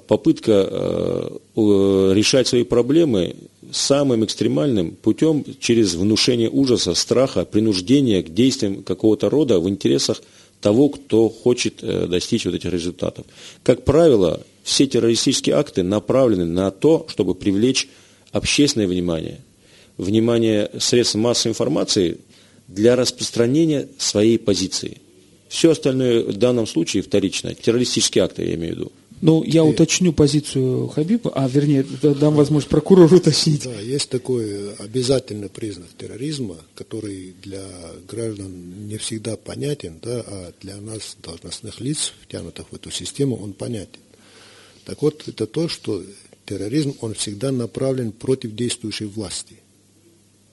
[0.08, 3.36] попытка э, решать свои проблемы
[3.72, 10.22] самым экстремальным путем через внушение ужаса, страха, принуждения к действиям какого-то рода в интересах
[10.62, 13.26] того, кто хочет э, достичь вот этих результатов.
[13.64, 17.88] Как правило, все террористические акты направлены на то, чтобы привлечь
[18.32, 19.42] общественное внимание,
[19.98, 22.18] внимание средств массовой информации
[22.68, 25.02] для распространения своей позиции.
[25.48, 27.54] Все остальное в данном случае вторично.
[27.54, 28.92] Террористические акты, я имею в виду.
[29.22, 33.64] Ну, я уточню позицию Хабиба, а вернее, да- дам возможность прокурору уточнить.
[33.64, 37.66] Да, есть такой обязательный признак терроризма, который для
[38.08, 43.54] граждан не всегда понятен, да, а для нас, должностных лиц, втянутых в эту систему, он
[43.54, 44.00] понятен.
[44.84, 46.04] Так вот, это то, что
[46.46, 49.56] терроризм, он всегда направлен против действующей власти.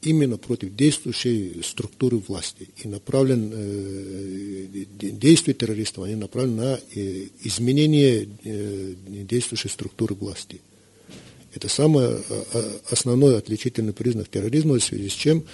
[0.02, 2.68] Именно против действующей структуры власти.
[2.82, 8.94] И направлен, э, действия террористов, они направлены на э, изменение э,
[9.28, 10.60] действующей структуры власти.
[11.54, 15.44] Это самый э, основной отличительный признак терроризма, в связи с чем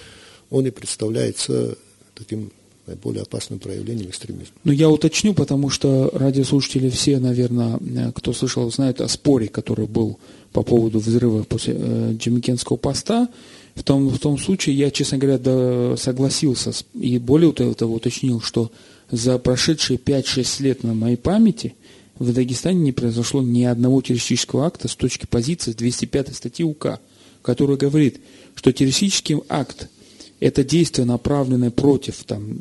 [0.49, 1.77] он и представляется
[2.15, 2.51] таким
[2.89, 4.55] наиболее опасным проявлением экстремизма.
[4.63, 9.85] Ну, я уточню, потому что радиослушатели все, наверное, э, кто слышал, знают о споре, который
[9.85, 10.19] был
[10.51, 13.29] по поводу взрыва после э, Джемикенского поста.
[13.75, 18.71] В том, в том случае я, честно говоря, да, согласился и более того уточнил, что
[19.09, 21.75] за прошедшие 5-6 лет на моей памяти
[22.17, 26.99] в Дагестане не произошло ни одного террористического акта с точки позиции 205 статьи УК,
[27.41, 28.19] которая говорит,
[28.55, 29.87] что террористический акт–
[30.39, 32.59] это действие, направленное против, там,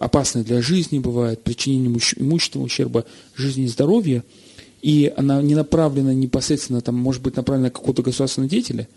[0.00, 4.24] опасное для жизни бывает, причинение имущественного ущерба жизни и здоровью,
[4.80, 8.88] и она не направлена непосредственно, там, может быть направлена на какого-то государственного деятеля,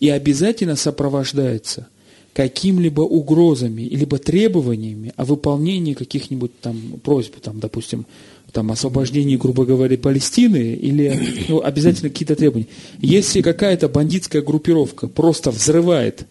[0.00, 1.88] и обязательно сопровождается
[2.32, 8.06] какими-либо угрозами, либо требованиями о выполнении каких-нибудь там просьб, там, допустим,
[8.52, 12.68] там, освобождении, грубо говоря, Палестины, или ну, обязательно какие-то требования.
[13.00, 16.26] Если какая-то бандитская группировка просто взрывает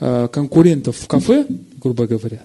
[0.00, 1.46] э, конкурентов в кафе,
[1.82, 2.42] грубо говоря,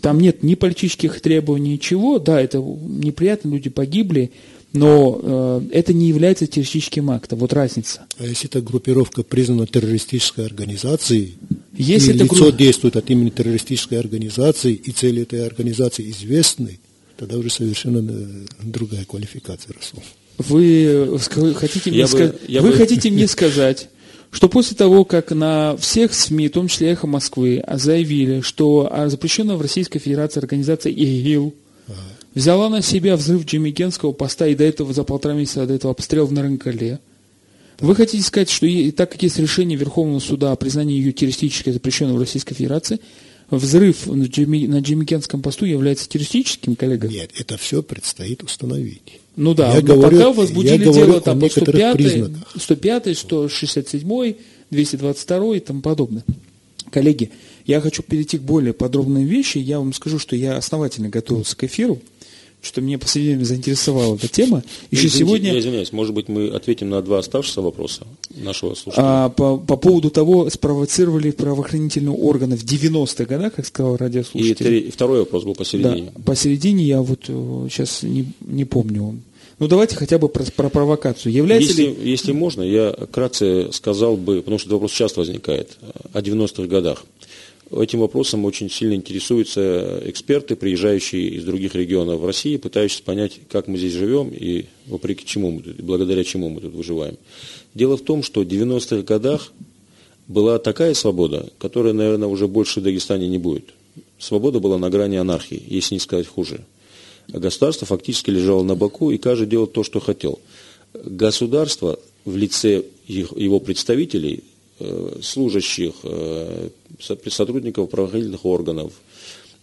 [0.00, 4.30] там нет ни политических требований, ничего, да, это неприятно, люди погибли,
[4.72, 7.38] но э, это не является террористическим актом.
[7.38, 8.06] Вот разница.
[8.18, 11.34] А если эта группировка признана террористической организацией,
[11.76, 12.56] если и лицо групп...
[12.56, 16.78] действует от имени террористической организации, и цели этой организации известны,
[17.16, 20.02] тогда уже совершенно э, другая квалификация, Расул.
[20.38, 21.18] Вы
[21.54, 22.26] хотите мне, ска...
[22.26, 22.72] бы, вы бы...
[22.76, 23.88] хотите мне сказать,
[24.30, 29.56] что после того, как на всех СМИ, в том числе «Эхо Москвы», заявили, что запрещенная
[29.56, 31.54] в Российской Федерации организация ИГИЛ
[32.34, 36.26] взяла на себя взрыв Джемигенского поста и до этого, за полтора месяца до этого обстрел
[36.26, 37.00] в Нарынкале,
[37.80, 41.72] вы хотите сказать, что и, так как есть решение Верховного суда о признании ее террористической
[41.72, 43.00] запрещенной в Российской Федерации,
[43.50, 47.08] взрыв на, Джеми, на Джемикенском посту является террористическим, коллега?
[47.08, 49.20] Нет, это все предстоит установить.
[49.36, 54.34] Ну да, я говорю, пока возбудили дело там по 105, 105, 167,
[54.70, 56.24] 222 и тому подобное.
[56.90, 57.30] Коллеги,
[57.66, 59.58] я хочу перейти к более подробной вещи.
[59.58, 62.00] Я вам скажу, что я основательно готовился к эфиру
[62.62, 64.62] что меня последнее заинтересовала эта тема.
[64.90, 65.52] Еще Извините, сегодня...
[65.52, 69.04] Я извиняюсь, может быть, мы ответим на два оставшихся вопроса нашего слушателя.
[69.06, 74.74] А, по, по поводу того, спровоцировали правоохранительные органы в 90-х годах, как сказал радиослушатель.
[74.74, 76.12] И, и второй вопрос был посередине.
[76.14, 79.20] Да, посередине я вот сейчас э, не, не помню.
[79.58, 81.32] Ну, давайте хотя бы про, про провокацию.
[81.32, 82.10] Является если, ли...
[82.10, 85.78] если можно, я кратко сказал бы, потому что этот вопрос часто возникает,
[86.12, 87.04] о 90-х годах.
[87.70, 93.76] Этим вопросом очень сильно интересуются эксперты, приезжающие из других регионов России, пытающиеся понять, как мы
[93.76, 97.16] здесь живем и вопреки чему мы тут, благодаря чему мы тут выживаем.
[97.74, 99.52] Дело в том, что в 90-х годах
[100.28, 103.64] была такая свобода, которая, наверное, уже больше в Дагестане не будет.
[104.18, 106.64] Свобода была на грани анархии, если не сказать хуже.
[107.28, 110.38] Государство фактически лежало на боку, и каждый делал то, что хотел.
[110.94, 114.44] Государство в лице его представителей
[115.22, 116.68] служащих, э,
[117.00, 118.92] сотрудников правоохранительных органов,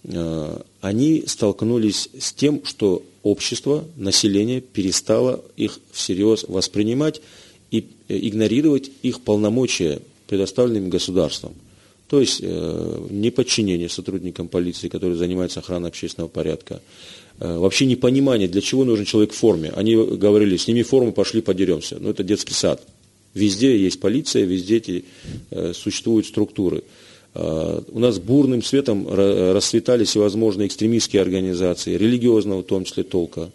[0.05, 7.21] э, они столкнулись с тем, что общество, население перестало их всерьез воспринимать
[7.69, 11.53] и игнорировать их полномочия, предоставленными государством.
[12.09, 16.81] То есть неподчинение сотрудникам полиции, которые занимаются охраной общественного порядка,
[17.39, 19.71] вообще непонимание, для чего нужен человек в форме.
[19.75, 21.95] Они говорили, сними форму, пошли подеремся.
[21.95, 22.83] Но ну, это детский сад.
[23.33, 25.05] Везде есть полиция, везде эти,
[25.51, 26.83] э, существуют структуры.
[27.33, 33.49] Э, у нас бурным светом расцветали всевозможные экстремистские организации, религиозного в том числе толка.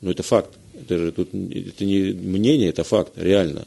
[0.00, 0.50] Но это факт.
[0.80, 3.66] Это же тут это не мнение, это факт, реально.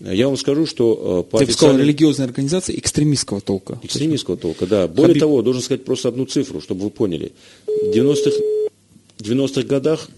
[0.00, 1.74] Я вам скажу, что э, по Ты официальной...
[1.74, 3.78] сказал религиозная организация экстремистского толка.
[3.82, 4.88] Экстремистского толка, да.
[4.88, 5.20] Более Хабиб...
[5.20, 7.32] того, должен сказать просто одну цифру, чтобы вы поняли.
[7.66, 8.36] В 90-х
[9.20, 10.10] 90 годах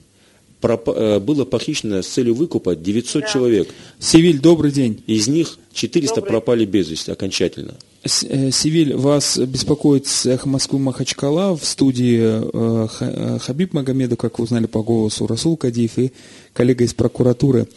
[0.61, 3.29] было похищено с целью выкупа 900 да.
[3.29, 3.68] человек.
[3.99, 5.03] Сивиль, добрый день.
[5.07, 6.31] Из них 400 добрый.
[6.31, 7.75] пропали без вести окончательно.
[8.05, 14.44] Э, Сивиль, вас беспокоит с эхо Москвы Махачкала в студии э, Хабиб Магомедов, как вы
[14.44, 16.12] узнали по голосу, Расул Кадиев и
[16.53, 17.68] коллега из прокуратуры.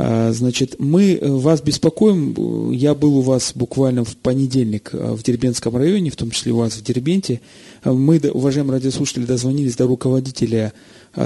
[0.00, 2.70] А, значит, мы вас беспокоим.
[2.70, 6.74] Я был у вас буквально в понедельник в Дербенском районе, в том числе у вас
[6.74, 7.40] в Дербенте.
[7.84, 10.72] Мы, уважаемые радиослушатели, дозвонились до руководителя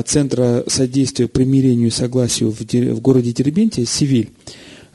[0.06, 4.30] Центра содействия примирению и согласию в, в городе Дербенте, Севиль.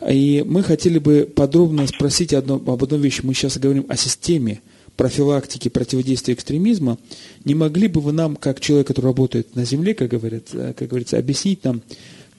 [0.10, 3.21] И мы хотели бы подробно спросить одно, об одной вещи.
[3.23, 4.62] Мы сейчас говорим о системе
[4.96, 6.98] профилактики противодействия экстремизма.
[7.46, 11.19] Не могли бы вы нам, как человек, который работает на земле, как, говорят, как говорится,
[11.19, 11.84] объяснить нам,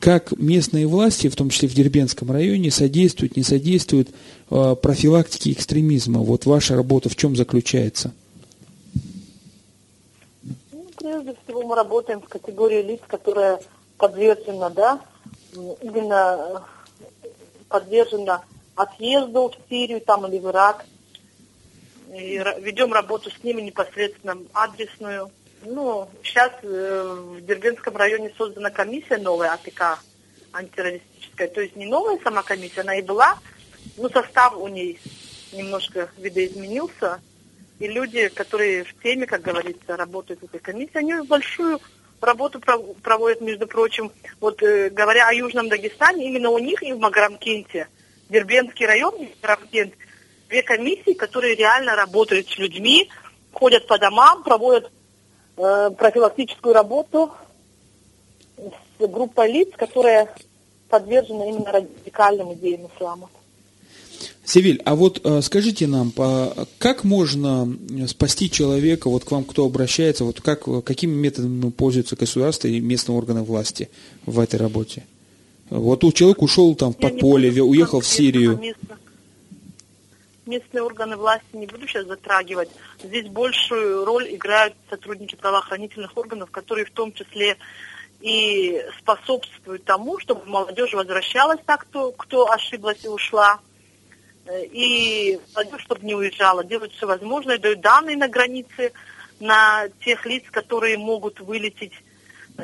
[0.01, 4.11] как местные власти, в том числе в Дербенском районе, содействуют, не содействуют
[4.51, 6.21] э, профилактике экстремизма?
[6.21, 8.13] Вот ваша работа в чем заключается?
[10.97, 13.61] Прежде всего мы работаем в категории лиц, которая
[13.97, 15.01] подвержена, да,
[15.83, 16.65] именно
[17.69, 18.43] подвержена
[18.75, 20.85] отъезду в Сирию там или в Ирак.
[22.15, 25.31] И ведем работу с ними непосредственно адресную.
[25.63, 29.99] Ну, сейчас э, в Дербенском районе создана комиссия новая, АТК,
[30.53, 31.49] антитеррористическая.
[31.49, 33.39] То есть не новая сама комиссия, она и была,
[33.97, 35.01] но состав у ней
[35.53, 37.21] немножко видоизменился.
[37.79, 41.81] И люди, которые в теме, как говорится, работают в этой комиссии, они большую
[42.21, 44.13] работу проводят, между прочим.
[44.41, 47.89] Вот э, говоря о Южном Дагестане, именно у них и в Магарамкенте,
[48.29, 49.95] Дербенский район, Магарамкент,
[50.49, 53.11] две комиссии, которые реально работают с людьми,
[53.53, 54.91] ходят по домам, проводят
[55.59, 57.31] профилактическую работу
[58.57, 60.33] с группой лиц, которая
[60.89, 63.29] подвержена именно радикальным идеям ислама.
[64.45, 66.13] Севиль, а вот э, скажите нам,
[66.79, 67.69] как можно
[68.07, 73.19] спасти человека, вот к вам кто обращается, вот как, какими методами пользуются государство и местные
[73.19, 73.91] органы власти
[74.25, 75.05] в этой работе?
[75.69, 78.59] Вот у человека ушел там в подполье, уехал в Сирию.
[80.49, 82.71] Местные органы власти не буду сейчас затрагивать.
[83.03, 87.59] Здесь большую роль играют сотрудники правоохранительных органов, которые в том числе
[88.23, 93.61] и способствуют тому, чтобы молодежь возвращалась так, кто, кто ошиблась и ушла,
[94.51, 98.93] и молодежь, чтобы не уезжала, делают все возможное, дают данные на границе
[99.41, 101.93] на тех лиц, которые могут вылететь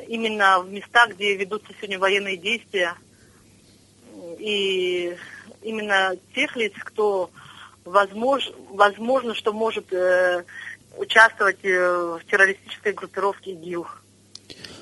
[0.08, 2.94] именно в места, где ведутся сегодня военные действия.
[4.38, 5.14] И
[5.60, 7.28] именно тех лиц, кто
[7.84, 10.44] возможно, возможно что может э,
[10.96, 13.86] участвовать э, в террористической группировке ИГИЛ.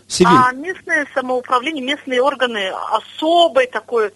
[0.07, 0.33] Сибирь.
[0.33, 4.13] А местное самоуправление, местные органы особой такой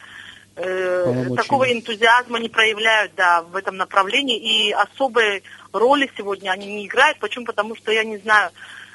[0.56, 4.38] э, такого энтузиазма не проявляют, да, в этом направлении.
[4.38, 7.18] И особой роли сегодня они не играют.
[7.18, 7.46] Почему?
[7.46, 8.50] Потому что, я не знаю,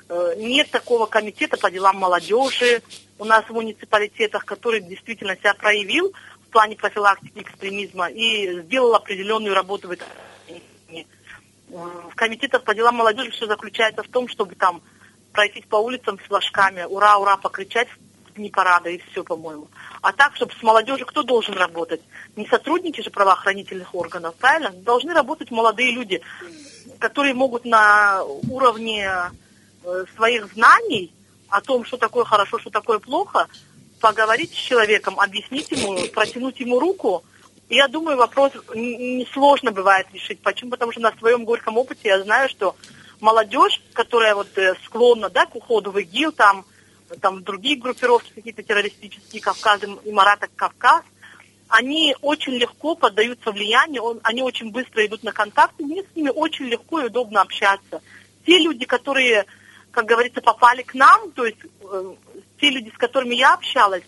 [0.10, 2.82] э, нет такого комитета по делам молодежи
[3.18, 6.12] у нас в муниципалитетах, который действительно себя проявил
[6.52, 10.08] в плане профилактики экстремизма и сделал определенную работу в этом.
[11.70, 14.82] В комитетах по делам молодежи все заключается в том, чтобы там
[15.32, 17.88] пройтись по улицам с флажками, ура, ура, покричать
[18.36, 19.70] дни парада и все, по-моему.
[20.02, 22.02] А так, чтобы с молодежью кто должен работать?
[22.36, 24.72] Не сотрудники же правоохранительных органов, правильно?
[24.72, 26.22] Должны работать молодые люди,
[27.00, 29.10] которые могут на уровне
[29.86, 31.14] э, своих знаний
[31.48, 33.48] о том, что такое хорошо, что такое плохо,
[34.02, 37.24] поговорить с человеком, объяснить ему, протянуть ему руку.
[37.70, 40.42] И я думаю, вопрос несложно бывает решить.
[40.42, 40.72] Почему?
[40.72, 42.76] Потому что на своем горьком опыте я знаю, что
[43.22, 46.66] молодежь, которая вот э, склонна да, к уходу в ИГИЛ, там,
[47.22, 51.04] там другие группировки какие-то террористические, Кавказ, Имарата, Кавказ,
[51.70, 56.30] они очень легко поддаются влиянию, он, они очень быстро идут на контакты, мне с ними
[56.30, 58.02] очень легко и удобно общаться.
[58.46, 59.46] Те люди, которые,
[59.92, 62.14] как говорится, попали к нам, то есть э,
[62.62, 64.04] те люди, с которыми я общалась,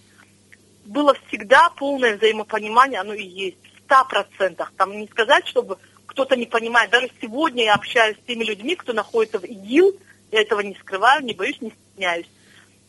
[0.85, 4.71] было всегда полное взаимопонимание, оно и есть, в ста процентах.
[4.77, 6.91] Там не сказать, чтобы кто-то не понимает.
[6.91, 9.95] Даже сегодня я общаюсь с теми людьми, кто находится в ИГИЛ,
[10.31, 12.27] я этого не скрываю, не боюсь, не стесняюсь.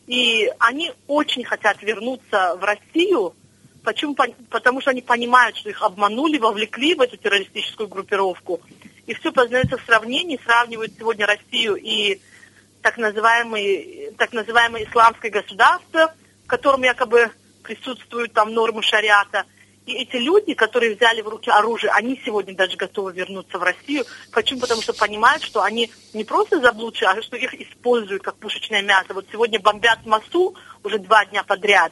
[0.07, 3.33] И они очень хотят вернуться в Россию.
[3.83, 4.15] Почему?
[4.49, 8.61] Потому что они понимают, что их обманули, вовлекли в эту террористическую группировку.
[9.07, 12.19] И все познается в сравнении, сравнивают сегодня Россию и
[12.85, 16.13] так называемое, так называемое исламское государство,
[16.43, 17.31] в котором якобы
[17.63, 19.45] присутствуют там нормы шариата–
[19.85, 24.03] и эти люди, которые взяли в руки оружие, они сегодня даже готовы вернуться в Россию.
[24.31, 24.61] Почему?
[24.61, 29.13] Потому что понимают, что они не просто заблудшие, а что их используют как пушечное мясо.
[29.13, 31.91] Вот сегодня бомбят Масу уже два дня подряд.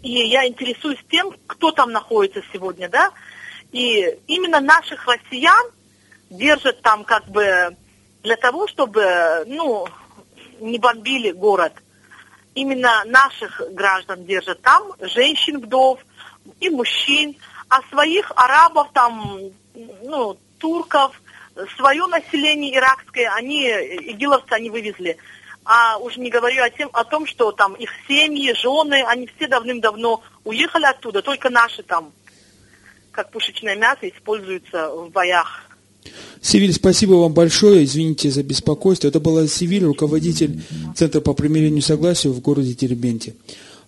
[0.00, 3.10] И я интересуюсь тем, кто там находится сегодня, да.
[3.70, 5.66] И именно наших россиян
[6.30, 7.76] держат там как бы
[8.22, 9.86] для того, чтобы, ну,
[10.60, 11.72] не бомбили город.
[12.54, 16.00] Именно наших граждан держат там, женщин, вдов–
[16.60, 17.36] и мужчин,
[17.68, 19.38] а своих арабов, там,
[19.74, 21.20] ну, турков,
[21.76, 25.16] свое население иракское, они, игиловцы, они вывезли.
[25.64, 29.46] А уже не говорю о, тем, о том, что там их семьи, жены, они все
[29.46, 32.12] давным-давно уехали оттуда, только наши там,
[33.12, 35.64] как пушечное мясо, используются в боях.
[36.40, 39.08] Сивиль, спасибо вам большое, извините за беспокойство.
[39.08, 40.60] Это была Сивиль, руководитель
[40.96, 43.34] Центра по примирению и согласию в городе Теребенте.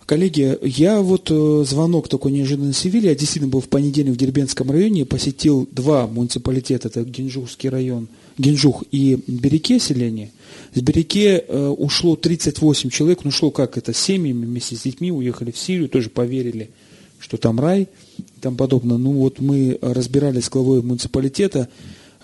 [0.06, 3.10] Коллеги, я вот э, звонок такой неожиданный Севилье.
[3.10, 8.84] Я действительно был в понедельник в Дербенском районе, посетил два муниципалитета, это Генжухский район, Генжух
[8.90, 10.30] и Береке селение.
[10.74, 15.10] С Береке э, ушло 38 человек, ну шло как это, с семьями вместе с детьми
[15.10, 16.70] уехали в Сирию, тоже поверили,
[17.18, 17.88] что там рай
[18.18, 18.98] и тому подобное.
[18.98, 21.70] Ну вот мы разбирались с главой муниципалитета,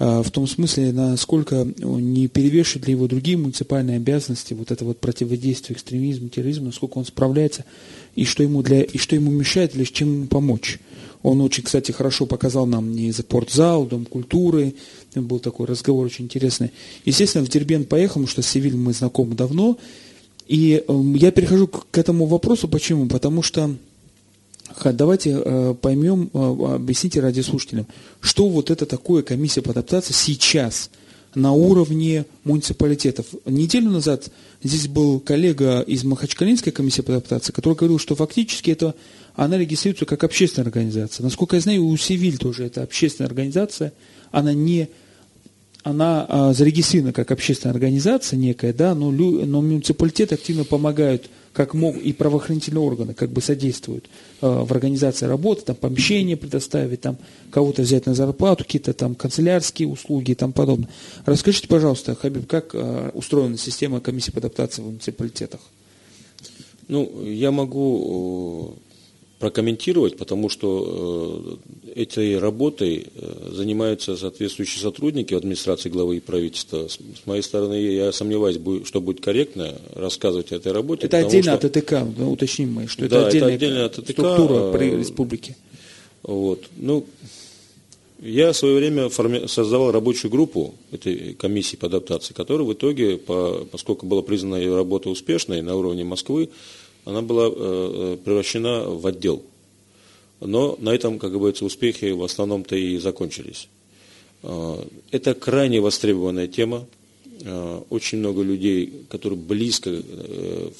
[0.00, 5.76] в том смысле, насколько не перевешивает ли его другие муниципальные обязанности, вот это вот противодействие
[5.76, 7.66] экстремизму, терроризму, насколько он справляется,
[8.16, 10.80] и что ему, для, и что ему мешает, с чем ему помочь.
[11.22, 14.74] Он очень, кстати, хорошо показал нам за спортзал, Дом культуры,
[15.12, 16.70] там был такой разговор очень интересный.
[17.04, 19.76] Естественно, в Дербент поехал, потому что с Севиль мы знакомы давно,
[20.48, 23.06] и эм, я перехожу к этому вопросу, почему?
[23.06, 23.76] Потому что
[24.84, 27.86] Давайте э, поймем, э, объясните радиослушателям,
[28.20, 30.90] что вот это такое комиссия по адаптации сейчас
[31.34, 33.26] на уровне муниципалитетов.
[33.46, 34.30] Неделю назад
[34.62, 38.94] здесь был коллега из Махачкалинской комиссии по адаптации, который говорил, что фактически это
[39.36, 41.22] она регистрируется как общественная организация.
[41.22, 43.92] Насколько я знаю, у Севиль тоже это общественная организация,
[44.32, 44.88] она не
[45.82, 51.96] она а, зарегистрирована как общественная организация некая, да, но, но муниципалитеты активно помогают как мог,
[51.96, 54.06] и правоохранительные органы как бы содействуют
[54.40, 57.18] э, в организации работы, там помещение предоставить, там
[57.50, 60.88] кого-то взять на зарплату, какие-то там канцелярские услуги и тому подобное.
[61.26, 65.60] Расскажите, пожалуйста, Хабиб, как э, устроена система комиссии по адаптации в муниципалитетах?
[66.86, 68.76] Ну, я могу
[69.40, 71.58] прокомментировать, потому что
[71.94, 76.86] э, этой работой э, занимаются соответствующие сотрудники администрации главы и правительства.
[76.88, 81.06] С, моей стороны, я сомневаюсь, что будет корректно рассказывать о этой работе.
[81.06, 81.66] Это отдельно что...
[81.66, 84.96] от ТТК, да, уточним мы, что да, это отдельная это отдельно от ТТК, структура при
[84.96, 85.56] республике.
[86.22, 86.64] Вот.
[86.76, 87.06] Ну,
[88.20, 89.46] я в свое время форми...
[89.46, 93.66] создавал рабочую группу этой комиссии по адаптации, которая в итоге, по...
[93.72, 96.50] поскольку была признана ее работа успешной на уровне Москвы,
[97.04, 99.42] она была э, э, превращена в отдел.
[100.40, 103.68] Но на этом, как говорится, успехи в основном-то и закончились.
[104.42, 106.86] Э, это крайне востребованная тема.
[107.88, 110.02] Очень много людей, которые близко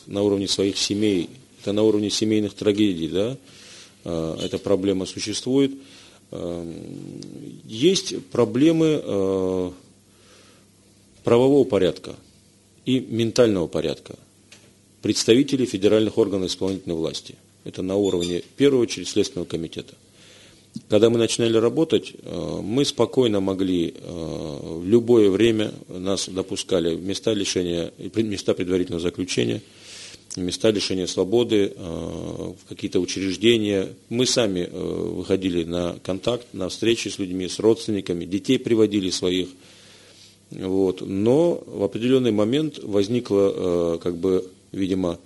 [0.07, 1.31] на уровне своих семей,
[1.63, 3.39] это на уровне семейных трагедий, да,
[4.05, 5.73] эта проблема существует.
[7.65, 9.73] Есть проблемы
[11.25, 12.15] правового порядка
[12.85, 14.19] и ментального порядка–
[15.03, 17.35] представителей федеральных органов исполнительной власти.
[17.65, 19.95] Это на уровне, в первую очередь, Следственного комитета.
[20.89, 27.03] Когда мы начинали работать, э, мы спокойно могли э, в любое время, нас допускали в
[27.03, 29.63] места лишения, места предварительного заключения,
[30.37, 33.89] места лишения свободы, э, в какие-то учреждения.
[34.09, 39.49] Мы сами выходили на контакт, на встречи с людьми, с родственниками, детей приводили своих.
[40.51, 41.01] Вот.
[41.01, 45.19] Но в определенный момент возникла как бы видимо,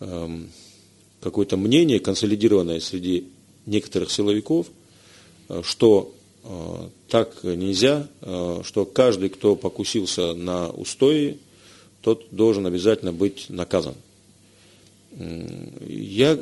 [0.00, 0.50] эм,
[1.20, 3.26] какое-то мнение, консолидированное среди
[3.66, 4.68] некоторых силовиков,
[5.48, 6.12] э, что
[6.44, 11.38] э, так нельзя, э, что каждый, кто покусился на устои,
[12.02, 13.94] тот должен обязательно быть наказан.
[15.88, 16.38] Я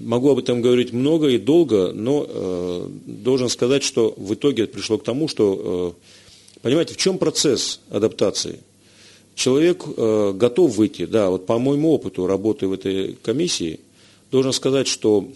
[0.00, 5.04] могу об этом говорить много и долго, но должен сказать, что в итоге пришло к
[5.04, 5.96] тому, что,
[6.60, 8.58] понимаете, в чем процесс адаптации–
[9.34, 11.06] человек э, готов выйти.
[11.06, 13.80] Да, вот по моему опыту работы в этой комиссии,
[14.30, 15.28] должен сказать, что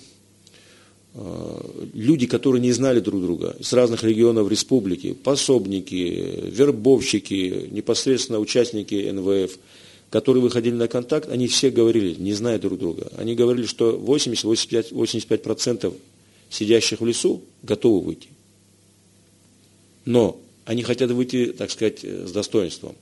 [1.14, 1.60] э,
[1.94, 9.58] люди, которые не знали друг друга, с разных регионов республики, пособники, вербовщики, непосредственно участники НВФ,
[10.10, 13.12] которые выходили на контакт, они все говорили, не зная друг друга.
[13.16, 15.94] Они говорили, что 80-85%
[16.50, 18.28] сидящих в лесу готовы выйти.
[20.06, 22.96] Но они хотят выйти, так сказать, с достоинством.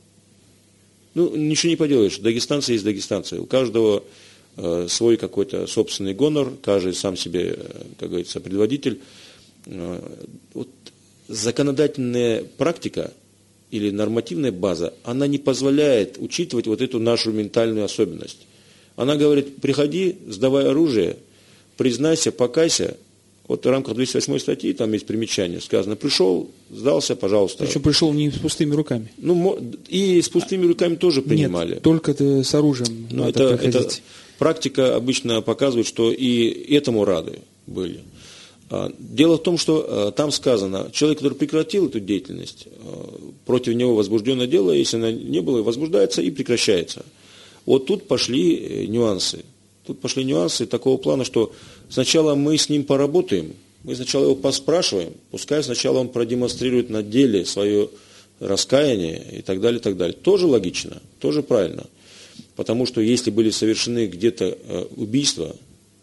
[1.16, 3.40] Ну, ничего не поделаешь, дагестанцы есть дагестанцы.
[3.40, 4.04] У каждого
[4.58, 9.00] э, свой какой-то собственный гонор, каждый сам себе, э, как говорится, предводитель.
[9.64, 9.98] Э,
[10.52, 10.68] вот
[11.26, 13.14] законодательная практика
[13.70, 18.46] или нормативная база, она не позволяет учитывать вот эту нашу ментальную особенность.
[18.96, 21.16] Она говорит, приходи, сдавай оружие,
[21.78, 22.98] признайся, покайся,
[23.48, 27.64] вот в рамках 208 статьи, там есть примечание, сказано, пришел, сдался, пожалуйста.
[27.64, 29.12] Причем пришел не с пустыми руками.
[29.18, 31.74] Ну, и с пустыми руками тоже принимали.
[31.74, 33.88] Нет, только с оружием Но надо это, это
[34.38, 38.00] практика обычно показывает, что и этому рады были.
[38.68, 43.74] А, дело в том, что а, там сказано, человек, который прекратил эту деятельность, а, против
[43.74, 47.04] него возбуждено дело, если она не было, возбуждается и прекращается.
[47.64, 49.44] Вот тут пошли э, нюансы.
[49.86, 51.52] Тут пошли нюансы такого плана, что
[51.88, 57.44] сначала мы с ним поработаем, мы сначала его поспрашиваем, пускай сначала он продемонстрирует на деле
[57.44, 57.88] свое
[58.40, 60.14] раскаяние и так далее, и так далее.
[60.14, 61.86] Тоже логично, тоже правильно.
[62.54, 65.54] Потому что если были совершены где-то э, убийства,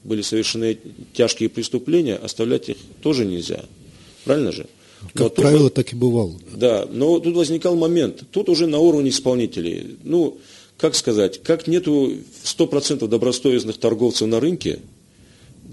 [0.03, 0.77] были совершены
[1.13, 3.65] тяжкие преступления, оставлять их тоже нельзя.
[4.25, 4.67] Правильно же?
[5.13, 6.33] Как но правило, тут, так и бывало.
[6.55, 9.97] Да, но тут возникал момент, тут уже на уровне исполнителей.
[10.03, 10.37] Ну,
[10.77, 12.13] как сказать, как нету
[12.45, 14.79] 100% добросовестных торговцев на рынке,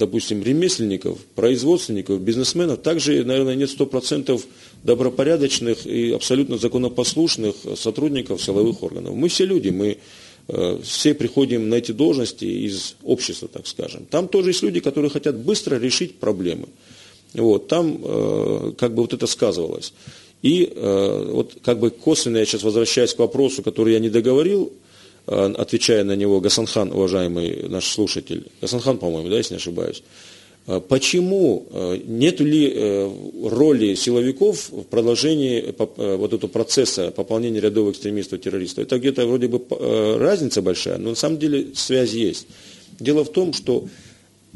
[0.00, 4.42] допустим, ремесленников, производственников, бизнесменов, также, наверное, нет 100%
[4.82, 9.14] добропорядочных и абсолютно законопослушных сотрудников силовых органов.
[9.14, 9.98] Мы все люди, мы
[10.48, 14.06] э, все приходим на эти должности из общества, так скажем.
[14.10, 16.68] Там тоже есть люди, которые хотят быстро решить проблемы.
[17.34, 19.92] Вот, там э, как бы вот это сказывалось.
[20.42, 24.72] И э, вот как бы косвенно я сейчас возвращаюсь к вопросу, который я не договорил,
[25.26, 30.02] отвечая на него, Гасанхан, уважаемый наш слушатель, Гасанхан, по-моему, да, если не ошибаюсь,
[30.66, 33.10] э, почему, э, нет ли э,
[33.44, 38.84] роли силовиков в продолжении э, вот этого процесса пополнения рядов экстремистов, террористов?
[38.84, 42.46] Это где-то вроде бы э, разница большая, но на самом деле связь есть.
[42.98, 43.86] Дело в том, что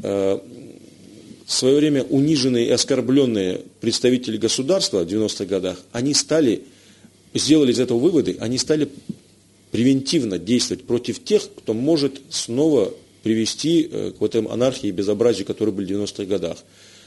[0.03, 0.39] э,
[1.45, 6.63] в свое время униженные и оскорбленные представители государства в 90-х годах, они стали,
[7.33, 8.89] сделали из этого выводы, они стали
[9.75, 15.45] превентивно действовать против тех, кто может снова привести э, к вот этой анархии и безобразию,
[15.45, 16.59] которые были в 90-х годах.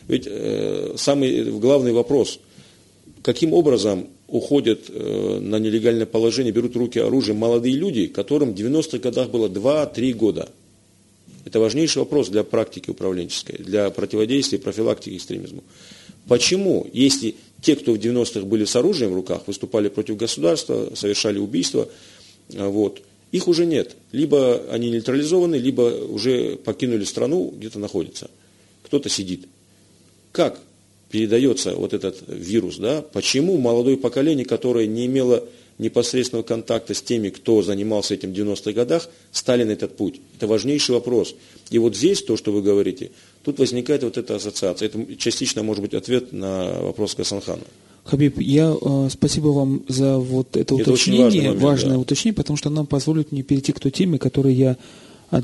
[0.07, 2.41] Ведь э, самый главный вопрос,
[3.23, 8.99] каким образом уходят э, на нелегальное положение, берут руки оружие молодые люди, которым в 90-х
[8.99, 10.51] годах было 2-3 года.
[11.47, 15.65] Это важнейший вопрос для практики управленческой, для противодействия профилактики экстремизму.
[16.27, 21.39] Почему, если те, кто в 90-х были с оружием в руках, выступали против государства, совершали
[21.39, 21.89] убийства,
[22.51, 23.97] вот, их уже нет.
[24.13, 28.31] Либо они нейтрализованы, либо уже покинули страну, где-то находятся.
[28.85, 29.47] Кто-то сидит.
[30.33, 30.61] Как
[31.11, 33.03] передается вот этот вирус, да?
[33.03, 35.45] Почему молодое поколение, которое не имело
[35.79, 40.21] непосредственного контакта с теми, кто занимался этим в 90-х годах, стали на этот путь.
[40.37, 41.35] Это важнейший вопрос.
[41.71, 43.13] И вот здесь, то, что вы говорите,
[43.45, 44.87] тут возникает вот эта ассоциация.
[44.87, 47.63] Это частично может быть ответ на вопрос Касанхана.
[48.09, 51.99] Хабиб, я э, спасибо вам за вот это, это уточнение, важный момент, важное да.
[51.99, 54.77] уточнение, потому что нам позволит мне перейти к той теме, которой я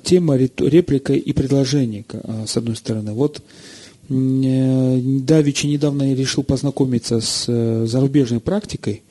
[0.03, 3.13] тема реплика и предложение, э, с одной стороны.
[3.13, 3.43] Вот
[4.09, 9.03] э, Давичи недавно я решил познакомиться с э, зарубежной практикой,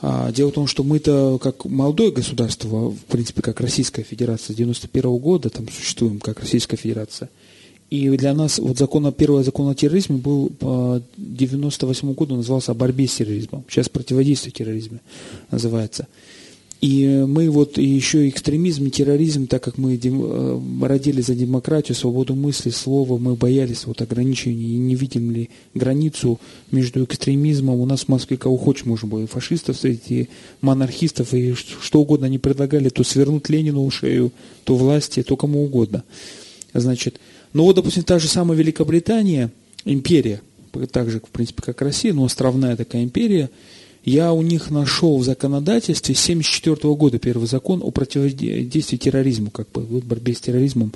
[0.00, 4.56] а, дело в том, что мы-то как молодое государство, в принципе, как Российская Федерация с
[4.56, 7.28] 91 года, там существуем как Российская Федерация.
[7.90, 12.74] И для нас вот закон, первый закон о терроризме был по 98 году назывался о
[12.74, 13.64] борьбе с терроризмом.
[13.68, 14.98] Сейчас противодействие терроризму
[15.50, 16.06] называется.
[16.80, 21.96] И мы вот и еще экстремизм и терроризм, так как мы э, родили за демократию,
[21.96, 26.38] свободу мысли, слова, мы боялись вот ограничений и не видим ли границу
[26.70, 27.80] между экстремизмом.
[27.80, 30.28] У нас в Москве кого хочешь можно было, и фашистов среди
[30.60, 34.30] монархистов, и что угодно они предлагали, то свернуть Ленину шею,
[34.62, 36.04] то власти, то кому угодно.
[36.74, 37.18] Значит,
[37.52, 39.50] ну вот, допустим, та же самая Великобритания,
[39.84, 40.40] империя,
[40.92, 43.50] так же, в принципе, как Россия, но островная такая империя–
[44.08, 49.82] я у них нашел в законодательстве 1974 года первый закон о противодействии терроризму, как бы
[49.82, 50.92] борьбе с терроризмом.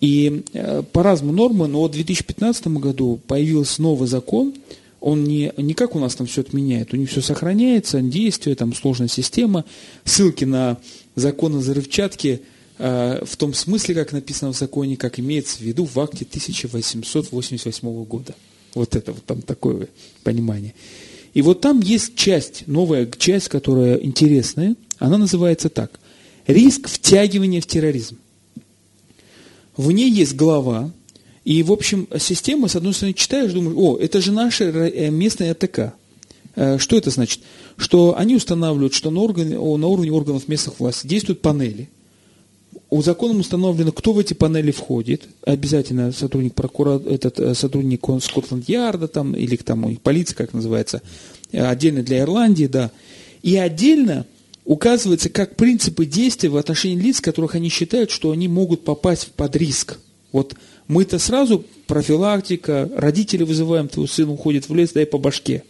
[0.00, 4.52] И э, по-разному нормы, но в 2015 году появился новый закон,
[5.00, 8.74] он не, не как у нас там все отменяет, у них все сохраняется, действие, там
[8.74, 9.64] сложная система,
[10.04, 10.76] ссылки на
[11.14, 12.40] закон о взрывчатке э,
[12.78, 18.34] в том смысле, как написано в законе, как имеется в виду в акте 1888 года.
[18.74, 19.88] Вот это вот там такое
[20.22, 20.74] понимание.
[21.32, 24.76] И вот там есть часть, новая часть, которая интересная.
[24.98, 25.98] Она называется так.
[26.46, 28.18] Риск втягивания в терроризм.
[29.76, 30.90] В ней есть глава,
[31.44, 35.52] и, в общем, система, с одной стороны, читаешь, думаешь, о, это же наша э, местная
[35.52, 35.94] АТК.
[36.56, 37.40] Э, что это значит?
[37.76, 41.88] Что они устанавливают, что на, органе, на уровне органов местных властей действуют панели.
[42.88, 45.28] У законом установлено, кто в эти панели входит.
[45.44, 51.02] Обязательно сотрудник прокура, этот э, сотрудник Скотланд-Ярда там, или там полиция, как называется,
[51.50, 52.92] э, отдельно для Ирландии, да.
[53.42, 54.24] И отдельно
[54.64, 59.56] указывается, как принципы действия в отношении лиц, которых они считают, что они могут попасть под
[59.56, 59.98] риск.
[60.30, 60.54] Вот
[60.86, 65.64] мы-то сразу профилактика, родители вызываем, твой сын уходит в лес, дай по башке.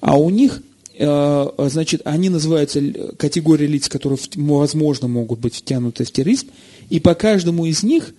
[0.00, 0.62] А у них
[0.96, 2.80] значит, они называются
[3.16, 6.48] категории лиц, которые, возможно, могут быть втянуты в терроризм,
[6.90, 8.14] и по каждому из них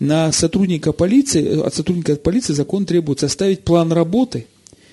[0.00, 4.46] на сотрудника полиции, э, от сотрудника полиции закон требует составить план работы,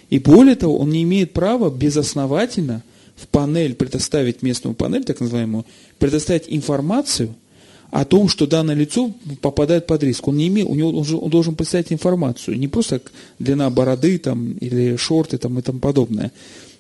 [0.10, 2.84] и более того, он не имеет права безосновательно
[3.16, 5.66] в панель предоставить местную панель, так называемую,
[5.98, 7.36] предоставить информацию
[7.90, 10.28] о том, что данное лицо попадает под риск.
[10.28, 13.02] Он не имеет, у него он, же, он должен представить информацию, не просто
[13.40, 16.32] длина бороды там, или шорты там, и тому подобное.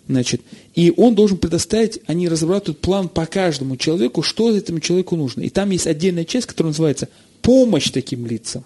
[0.07, 0.41] Значит,
[0.73, 5.41] и он должен предоставить, они разрабатывают план по каждому человеку, что этому человеку нужно.
[5.41, 7.09] И там есть отдельная часть, которая называется
[7.41, 8.63] «Помощь таким лицам».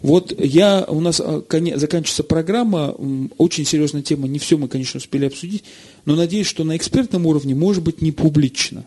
[0.00, 2.94] Вот я, у нас а, заканчивается программа,
[3.38, 5.64] очень серьезная тема, не все мы, конечно, успели обсудить,
[6.04, 8.84] но надеюсь, что на экспертном уровне, может быть, не публично.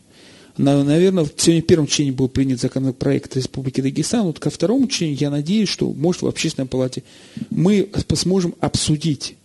[0.57, 5.29] Наверное, сегодня в первом чтении был принят законопроект Республики Дагестан, вот ко второму чтению я
[5.29, 7.03] надеюсь, что, может, в общественной палате
[7.49, 9.35] мы сможем обсудить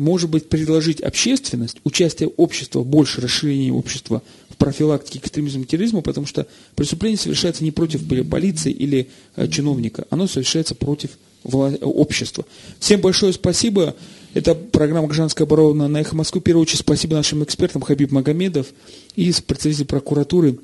[0.00, 6.26] может быть, предложить общественность, участие общества, больше расширение общества в профилактике экстремизма и терроризма, потому
[6.26, 11.10] что преступление совершается не против полиции или э, чиновника, оно совершается против
[11.42, 12.46] общества.
[12.78, 13.94] Всем большое спасибо.
[14.32, 16.40] Это программа «Гражданская оборона» на «Эхо Москвы».
[16.40, 18.68] В первую очередь спасибо нашим экспертам Хабиб Магомедов
[19.16, 20.58] и представитель прокуратуры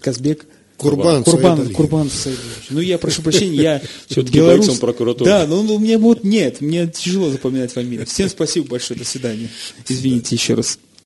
[0.00, 0.46] Казбек
[0.76, 2.66] Курбан, Курбан, Курбан Саидович.
[2.70, 4.78] Ну, я прошу прощения, я все-таки белорус.
[4.78, 5.30] прокуратуры.
[5.30, 8.06] Да, но у меня вот нет, мне тяжело запоминать фамилию.
[8.06, 9.48] Всем спасибо большое, до свидания.
[9.88, 10.78] Извините еще раз.